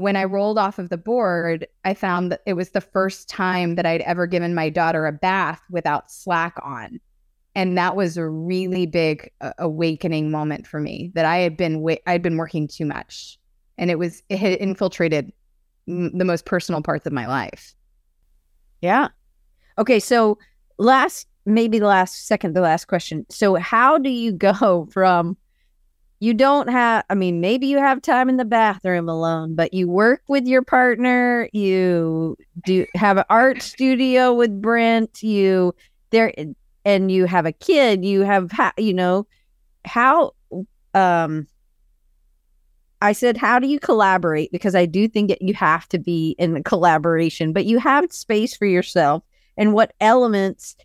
[0.00, 3.74] When I rolled off of the board, I found that it was the first time
[3.74, 7.00] that I'd ever given my daughter a bath without slack on.
[7.54, 11.80] And that was a really big uh, awakening moment for me that I had been
[11.80, 13.38] wa- I'd been working too much,
[13.76, 15.32] and it was it had infiltrated
[15.88, 17.74] m- the most personal parts of my life.
[18.80, 19.08] Yeah.
[19.78, 20.00] Okay.
[20.00, 20.38] So
[20.78, 23.26] last, maybe the last second, the last question.
[23.30, 25.36] So how do you go from
[26.20, 29.88] you don't have, I mean, maybe you have time in the bathroom alone, but you
[29.88, 35.74] work with your partner, you do have an art studio with Brent, you
[36.10, 36.32] there,
[36.84, 39.26] and you have a kid, you have, ha- you know,
[39.86, 40.32] how,
[40.92, 41.46] um,
[43.00, 44.52] I said, how do you collaborate?
[44.52, 48.54] Because I do think that you have to be in collaboration, but you have space
[48.54, 49.22] for yourself.
[49.56, 50.76] And what elements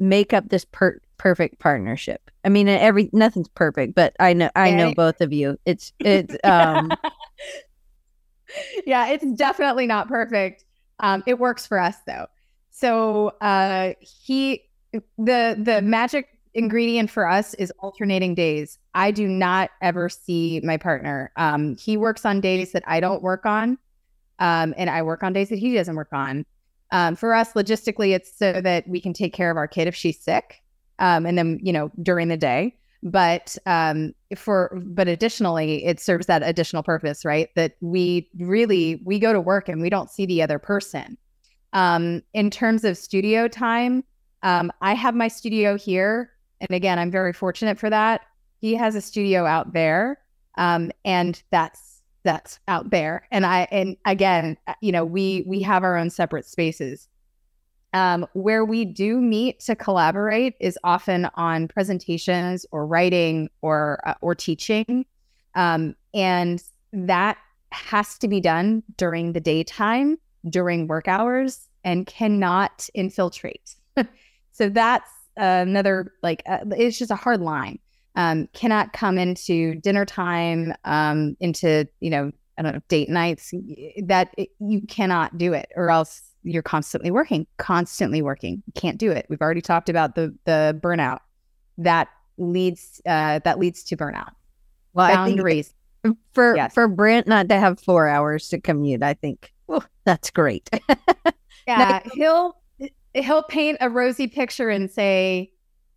[0.00, 2.30] make up this per- perfect partnership?
[2.44, 5.58] I mean, every nothing's perfect, but I know I know both of you.
[5.64, 6.92] It's it's um
[8.86, 10.64] yeah, it's definitely not perfect.
[11.00, 12.26] Um, it works for us though.
[12.70, 14.62] So uh, he,
[14.92, 18.78] the the magic ingredient for us is alternating days.
[18.94, 21.32] I do not ever see my partner.
[21.36, 23.78] Um, he works on days that I don't work on,
[24.38, 26.46] um, and I work on days that he doesn't work on.
[26.90, 29.94] Um, for us, logistically, it's so that we can take care of our kid if
[29.94, 30.62] she's sick,
[30.98, 32.74] um, and then you know during the day.
[33.02, 37.50] But um for but additionally it serves that additional purpose right?
[37.54, 41.18] That we really we go to work and we don't see the other person.
[41.74, 44.04] Um in terms of studio time
[44.42, 46.30] um i have my studio here.
[46.60, 48.22] And again i'm very fortunate for that.
[48.60, 50.18] He has a studio out there
[50.56, 53.28] um and that's that's out there.
[53.30, 57.06] And i and again you know we we have our own separate spaces
[57.94, 64.14] um, where we do meet to collaborate is often on presentations or writing or uh,
[64.20, 65.06] or teaching,
[65.54, 67.38] um, and that
[67.70, 70.18] has to be done during the daytime
[70.48, 73.74] during work hours and cannot infiltrate.
[74.52, 77.78] so that's another like uh, it's just a hard line.
[78.16, 83.52] Um, cannot come into dinner time, um, into you know I don't know date nights.
[84.04, 88.62] That it, you cannot do it, or else you're constantly working, constantly working.
[88.66, 89.26] You can't do it.
[89.28, 91.18] We've already talked about the the burnout.
[91.78, 94.30] That leads uh, that leads to burnout.
[94.92, 95.74] Well, I Boundaries.
[96.02, 96.72] think for Yes.
[96.74, 99.52] for Brent not to have four hours to commute, I think
[100.04, 100.68] that's great.
[101.66, 102.56] Yeah, he'll
[103.14, 105.50] he'll paint a rosy picture and say,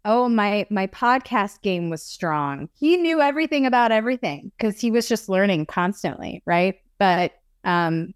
[0.05, 2.69] "Oh, my my podcast game was strong.
[2.79, 6.75] He knew everything about everything because he was just learning constantly, right?
[6.99, 7.33] But
[7.65, 8.13] um,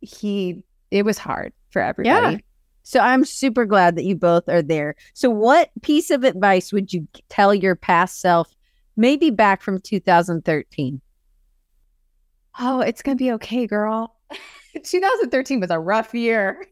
[0.00, 0.64] he
[0.94, 2.36] it was hard for everybody.
[2.36, 2.40] Yeah.
[2.84, 4.94] so I'm super glad that you both are there.
[5.12, 8.54] So, what piece of advice would you tell your past self,
[8.96, 11.00] maybe back from 2013?
[12.60, 14.14] Oh, it's gonna be okay, girl.
[14.84, 16.64] 2013 was a rough year.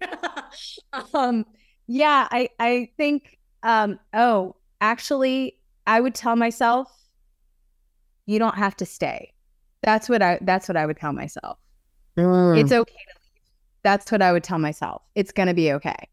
[1.15, 1.45] um,
[1.89, 6.89] yeah, I I think um, oh, actually, I would tell myself,
[8.27, 9.33] you don't have to stay.
[9.83, 11.59] That's what I that's what I would tell myself.
[12.17, 12.61] Mm.
[12.61, 13.22] It's okay to.
[13.83, 15.03] That's what I would tell myself.
[15.15, 16.09] It's gonna be okay.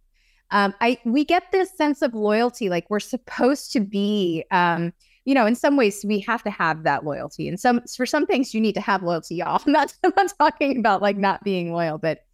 [0.52, 4.94] Um, I we get this sense of loyalty, like we're supposed to be um,
[5.26, 7.48] you know, in some ways we have to have that loyalty.
[7.48, 9.62] And some for some things you need to have loyalty, y'all.
[9.66, 12.26] I'm not, I'm not talking about like not being loyal, but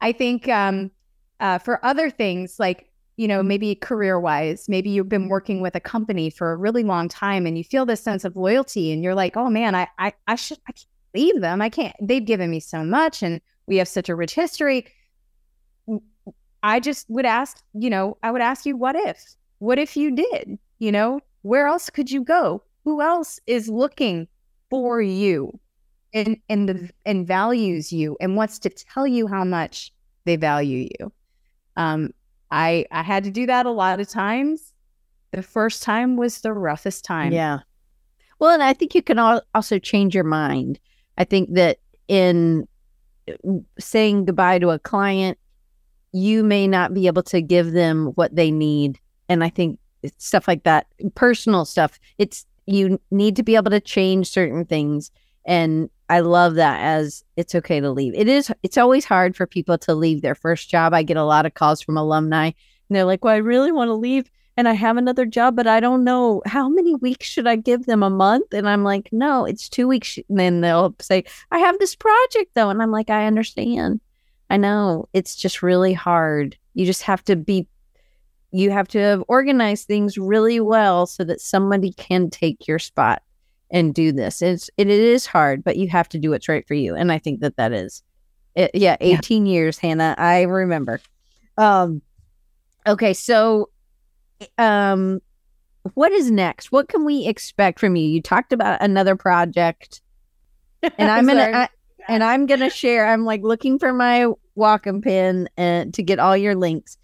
[0.00, 0.92] I think um
[1.40, 5.76] uh for other things like you know, maybe career wise, maybe you've been working with
[5.76, 9.04] a company for a really long time and you feel this sense of loyalty and
[9.04, 10.72] you're like, oh man, I I, I should I
[11.14, 11.62] leave them.
[11.62, 14.86] I can't they've given me so much and we have such a rich history.
[16.62, 19.22] I just would ask, you know, I would ask you, what if?
[19.58, 20.58] What if you did?
[20.78, 22.62] You know, where else could you go?
[22.84, 24.28] Who else is looking
[24.70, 25.58] for you
[26.12, 29.92] and and the and values you and wants to tell you how much
[30.24, 31.12] they value you?
[31.76, 32.10] Um,
[32.50, 34.72] I I had to do that a lot of times.
[35.32, 37.32] The first time was the roughest time.
[37.32, 37.60] Yeah.
[38.38, 40.78] Well, and I think you can also change your mind.
[41.16, 42.66] I think that in
[43.78, 45.38] saying goodbye to a client,
[46.12, 49.00] you may not be able to give them what they need.
[49.28, 49.78] And I think
[50.18, 55.10] stuff like that, personal stuff, it's you need to be able to change certain things.
[55.46, 58.14] And I love that as it's okay to leave.
[58.14, 60.94] It is, it's always hard for people to leave their first job.
[60.94, 63.88] I get a lot of calls from alumni and they're like, well, I really want
[63.88, 67.46] to leave and I have another job, but I don't know how many weeks should
[67.46, 68.52] I give them a month?
[68.52, 70.18] And I'm like, no, it's two weeks.
[70.28, 72.70] And then they'll say, I have this project though.
[72.70, 74.00] And I'm like, I understand.
[74.50, 76.56] I know it's just really hard.
[76.74, 77.66] You just have to be,
[78.52, 83.22] you have to have organized things really well so that somebody can take your spot
[83.70, 84.40] and do this.
[84.40, 86.94] It's, it, it is hard, but you have to do what's right for you.
[86.94, 88.04] And I think that that is,
[88.54, 90.14] it, yeah, 18 years, Hannah.
[90.16, 91.00] I remember.
[91.58, 92.02] Um,
[92.86, 93.12] okay.
[93.12, 93.70] So,
[94.58, 95.20] um
[95.92, 96.72] what is next?
[96.72, 98.08] What can we expect from you?
[98.08, 100.00] You talked about another project.
[100.98, 101.68] And i'm gonna I,
[102.08, 106.36] and i'm gonna share i'm like looking for my walking pin and to get all
[106.36, 106.98] your links.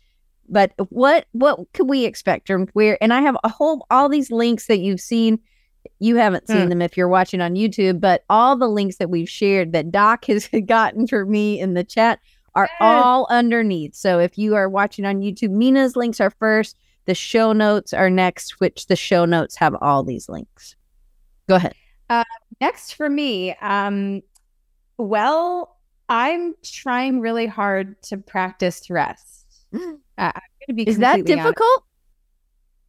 [0.49, 4.31] But what what can we expect from where and i have a whole all these
[4.31, 5.39] links that you've seen.
[5.99, 6.69] You haven't seen Hmm.
[6.69, 10.27] them if you're watching on youtube but all the links that we've shared that doc
[10.27, 12.19] has gotten for me in the chat
[12.55, 12.71] are Yes.
[12.81, 13.95] all underneath.
[13.95, 16.77] So if you are watching on youtube Meena's links are first
[17.07, 20.77] the show notes are next, which the show notes have all these links.
[21.49, 21.75] Go ahead.
[22.61, 24.21] Next for me, um,
[24.99, 25.79] well,
[26.11, 29.47] I'm trying really hard to practice rest.
[29.73, 29.79] Uh,
[30.19, 30.33] I'm
[30.67, 31.47] gonna be Is that completely honest.
[31.57, 31.85] difficult?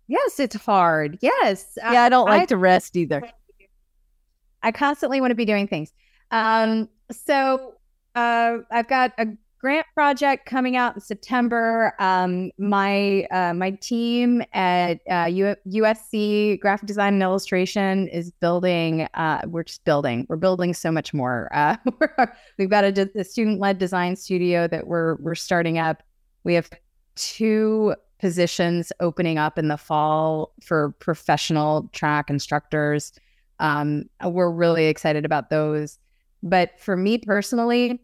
[0.07, 1.17] Yes, it's hard.
[1.21, 3.23] Yes, I- Yeah, I don't like I- to rest either.
[4.61, 5.93] I constantly want to be doing things.
[6.31, 7.75] Um, so
[8.15, 9.27] uh, I've got a
[9.61, 11.93] grant project coming out in September.
[11.99, 19.07] Um, my uh, my team at uh, U- USC Graphic Design and Illustration is building.
[19.13, 20.25] Uh, we're just building.
[20.27, 21.49] We're building so much more.
[21.61, 22.25] Uh,
[22.57, 26.01] we've got a, a student led design studio that we're we're starting up.
[26.43, 26.69] We have
[27.15, 33.13] two positions opening up in the fall for professional track instructors.
[33.59, 35.99] Um, we're really excited about those.
[36.41, 38.01] But for me personally,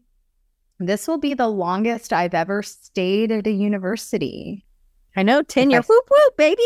[0.78, 4.64] this will be the longest I've ever stayed at a university.
[5.16, 5.82] I know tenure.
[5.82, 6.62] Whoop whoop, baby.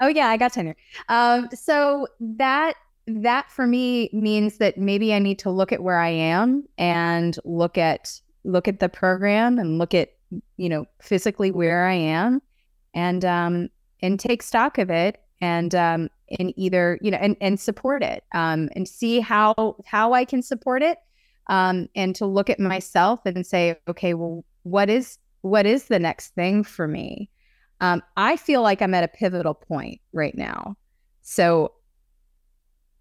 [0.00, 0.76] Oh yeah, I got tenure.
[1.08, 2.74] Um, so that
[3.06, 7.36] that for me means that maybe I need to look at where I am and
[7.44, 10.10] look at look at the program and look at
[10.56, 12.40] you know physically where I am
[12.94, 13.68] and um
[14.00, 16.08] and take stock of it and um
[16.38, 20.42] and either you know and and support it um and see how how I can
[20.42, 20.98] support it
[21.50, 25.98] um and to look at myself and say okay well what is what is the
[25.98, 27.28] next thing for me
[27.80, 30.76] um, I feel like I'm at a pivotal point right now.
[31.22, 31.72] So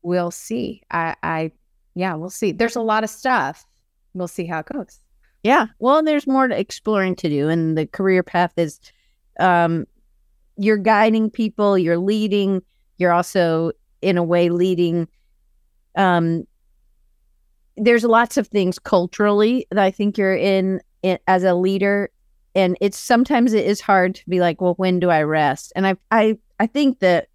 [0.01, 0.83] we'll see.
[0.89, 1.51] I, I,
[1.95, 2.51] yeah, we'll see.
[2.51, 3.65] There's a lot of stuff.
[4.13, 4.99] We'll see how it goes.
[5.43, 5.67] Yeah.
[5.79, 8.79] Well, there's more to exploring to do, and the career path is,
[9.39, 9.85] um,
[10.57, 12.61] you're guiding people, you're leading,
[12.97, 13.71] you're also
[14.01, 15.07] in a way leading
[15.95, 16.45] um
[17.79, 22.09] there's lots of things culturally that I think you're in, in as a leader
[22.55, 25.71] and it's sometimes it is hard to be like, well, when do I rest?
[25.75, 27.27] And I I I think that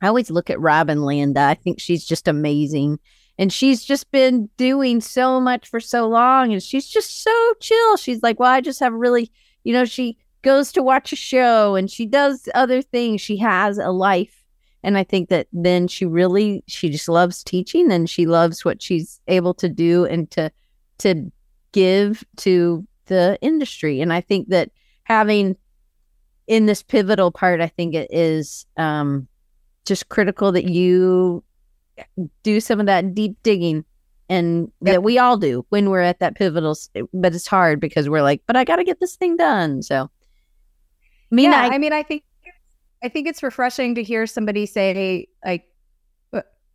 [0.00, 1.40] I always look at Robin Landa.
[1.40, 2.98] I think she's just amazing.
[3.38, 7.96] And she's just been doing so much for so long and she's just so chill.
[7.96, 9.30] She's like, well, I just have really,
[9.64, 13.20] you know, she goes to watch a show and she does other things.
[13.20, 14.37] She has a life
[14.82, 18.82] and i think that then she really she just loves teaching and she loves what
[18.82, 20.50] she's able to do and to
[20.98, 21.30] to
[21.72, 24.70] give to the industry and i think that
[25.04, 25.56] having
[26.46, 29.26] in this pivotal part i think it is um
[29.84, 31.42] just critical that you
[32.42, 33.84] do some of that deep digging
[34.28, 34.94] and yep.
[34.94, 36.76] that we all do when we're at that pivotal
[37.12, 40.10] but it's hard because we're like but i got to get this thing done so
[41.32, 42.22] Meena, yeah, I, I mean i think
[43.02, 45.64] I think it's refreshing to hear somebody say like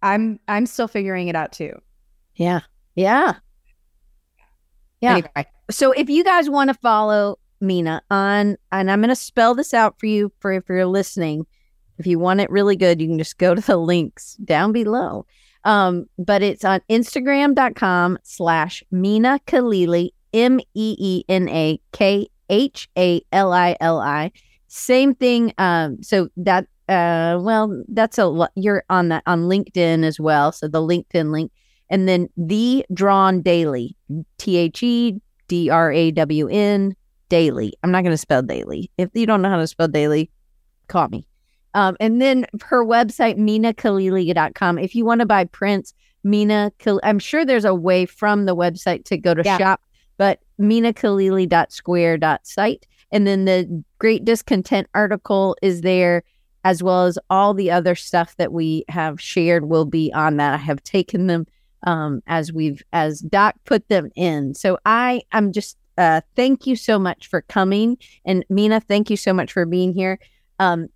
[0.01, 1.73] I'm I'm still figuring it out too.
[2.35, 2.61] Yeah.
[2.95, 3.35] Yeah.
[5.01, 5.11] Yeah.
[5.11, 5.45] Anyway.
[5.71, 9.73] So if you guys want to follow Meena on and I'm going to spell this
[9.73, 11.45] out for you for if you're listening.
[11.97, 15.25] If you want it really good, you can just go to the links down below.
[15.63, 22.89] Um, but it's on Instagram.com slash Meena Khalili, M E E N A K H
[22.97, 24.31] A L I L I.
[24.75, 25.53] Same thing.
[25.59, 28.51] Um, so that uh, well, that's a lot.
[28.55, 30.51] you're on that on LinkedIn as well.
[30.51, 31.51] So the LinkedIn link,
[31.91, 33.95] and then the Drawn Daily,
[34.39, 36.95] T H E D R A W N
[37.29, 37.75] Daily.
[37.83, 38.89] I'm not going to spell daily.
[38.97, 40.31] If you don't know how to spell daily,
[40.87, 41.27] call me.
[41.75, 44.79] Um, and then her website, meenakhalili.com.
[44.79, 45.93] If you want to buy prints,
[46.25, 46.71] Meena,
[47.03, 49.59] I'm sure there's a way from the website to go to yeah.
[49.59, 49.81] shop,
[50.17, 52.87] but meenakhalili.square.site.
[53.13, 56.23] And then the Great Discontent article is there,
[56.65, 60.55] as well as all the other stuff that we have shared will be on that.
[60.55, 61.45] I have taken them
[61.85, 64.55] um, as we've, as Doc put them in.
[64.55, 67.97] So I, I'm just, uh, thank you so much for coming.
[68.25, 70.19] And Meena, thank you so much for being here.
[70.59, 70.87] Um,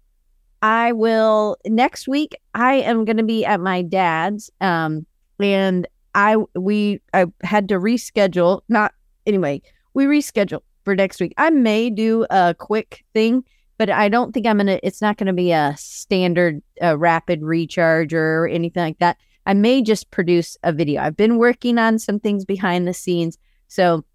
[0.62, 2.36] I will next week.
[2.56, 5.06] I am going to be at my dad's, um,
[5.40, 8.62] and I we I had to reschedule.
[8.68, 8.94] Not
[9.28, 9.62] anyway.
[9.94, 11.34] We rescheduled for next week.
[11.36, 13.44] I may do a quick thing,
[13.78, 14.80] but I don't think I'm gonna.
[14.84, 19.18] It's not gonna be a standard uh, rapid recharge or anything like that.
[19.46, 21.02] I may just produce a video.
[21.02, 23.38] I've been working on some things behind the scenes.
[23.68, 24.06] So,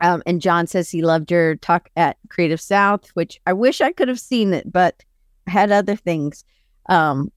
[0.00, 3.92] um, and John says he loved your talk at Creative South, which I wish I
[3.92, 5.04] could have seen it, but
[5.46, 6.42] I had other things.
[6.88, 7.30] Um,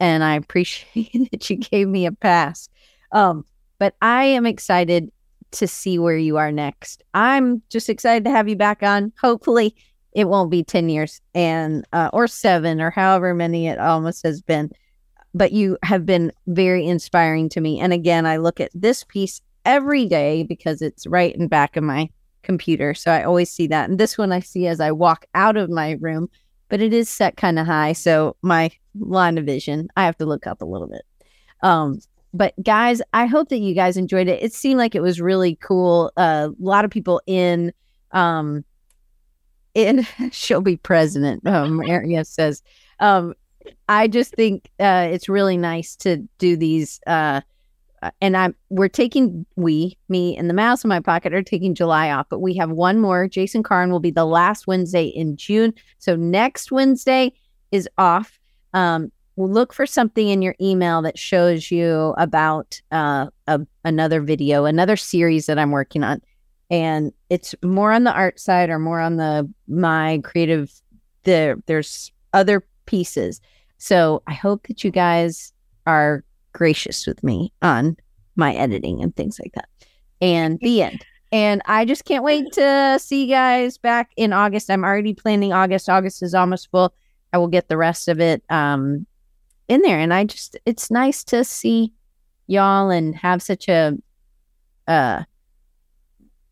[0.00, 2.68] and I appreciate that you gave me a pass.
[3.12, 3.44] Um,
[3.78, 5.12] but I am excited
[5.54, 7.02] to see where you are next.
[7.14, 9.12] I'm just excited to have you back on.
[9.20, 9.74] Hopefully,
[10.12, 14.40] it won't be 10 years and uh, or 7 or however many it almost has
[14.40, 14.70] been.
[15.34, 17.80] But you have been very inspiring to me.
[17.80, 21.82] And again, I look at this piece every day because it's right in back of
[21.82, 22.08] my
[22.42, 22.94] computer.
[22.94, 23.90] So I always see that.
[23.90, 26.28] And this one I see as I walk out of my room,
[26.68, 27.94] but it is set kind of high.
[27.94, 31.02] So my line of vision, I have to look up a little bit.
[31.62, 31.98] Um,
[32.34, 34.42] but guys, I hope that you guys enjoyed it.
[34.42, 36.12] It seemed like it was really cool.
[36.16, 37.72] Uh, a lot of people in,
[38.10, 38.64] um,
[39.74, 41.46] in she'll be president.
[41.46, 42.62] Um, Maria says,
[42.98, 43.34] um,
[43.88, 47.00] I just think uh, it's really nice to do these.
[47.06, 47.40] Uh,
[48.02, 51.74] uh, and I'm we're taking we me and the mouse in my pocket are taking
[51.74, 53.28] July off, but we have one more.
[53.28, 55.72] Jason Carn will be the last Wednesday in June.
[55.98, 57.32] So next Wednesday
[57.72, 58.38] is off.
[58.74, 64.64] Um, look for something in your email that shows you about uh, a, another video,
[64.64, 66.20] another series that I'm working on.
[66.70, 70.72] And it's more on the art side or more on the my creative
[71.24, 73.40] there there's other pieces.
[73.78, 75.52] So I hope that you guys
[75.86, 77.96] are gracious with me on
[78.36, 79.68] my editing and things like that.
[80.20, 81.04] And the end.
[81.32, 84.70] And I just can't wait to see you guys back in August.
[84.70, 85.88] I'm already planning August.
[85.88, 86.94] August is almost full.
[87.32, 89.04] I will get the rest of it um,
[89.68, 89.98] in there.
[89.98, 91.92] And I just, it's nice to see
[92.46, 93.96] y'all and have such a,
[94.86, 95.22] uh,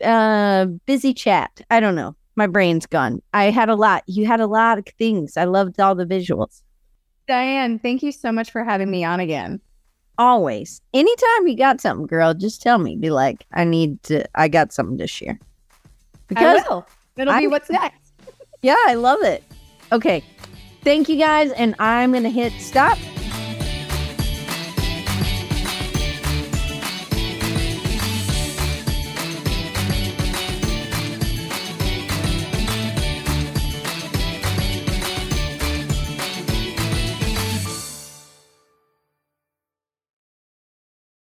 [0.02, 1.60] uh, busy chat.
[1.70, 2.16] I don't know.
[2.34, 3.20] My brain's gone.
[3.34, 4.02] I had a lot.
[4.06, 5.36] You had a lot of things.
[5.36, 6.62] I loved all the visuals.
[7.28, 9.60] Diane, thank you so much for having me on again.
[10.18, 10.80] Always.
[10.92, 12.96] Anytime you got something, girl, just tell me.
[12.96, 15.38] Be like, I need to, I got something to share.
[16.28, 16.86] Because I will.
[17.16, 18.12] It'll I, be what's next.
[18.62, 19.44] yeah, I love it.
[19.92, 20.24] Okay.
[20.82, 21.52] Thank you guys.
[21.52, 22.98] And I'm going to hit stop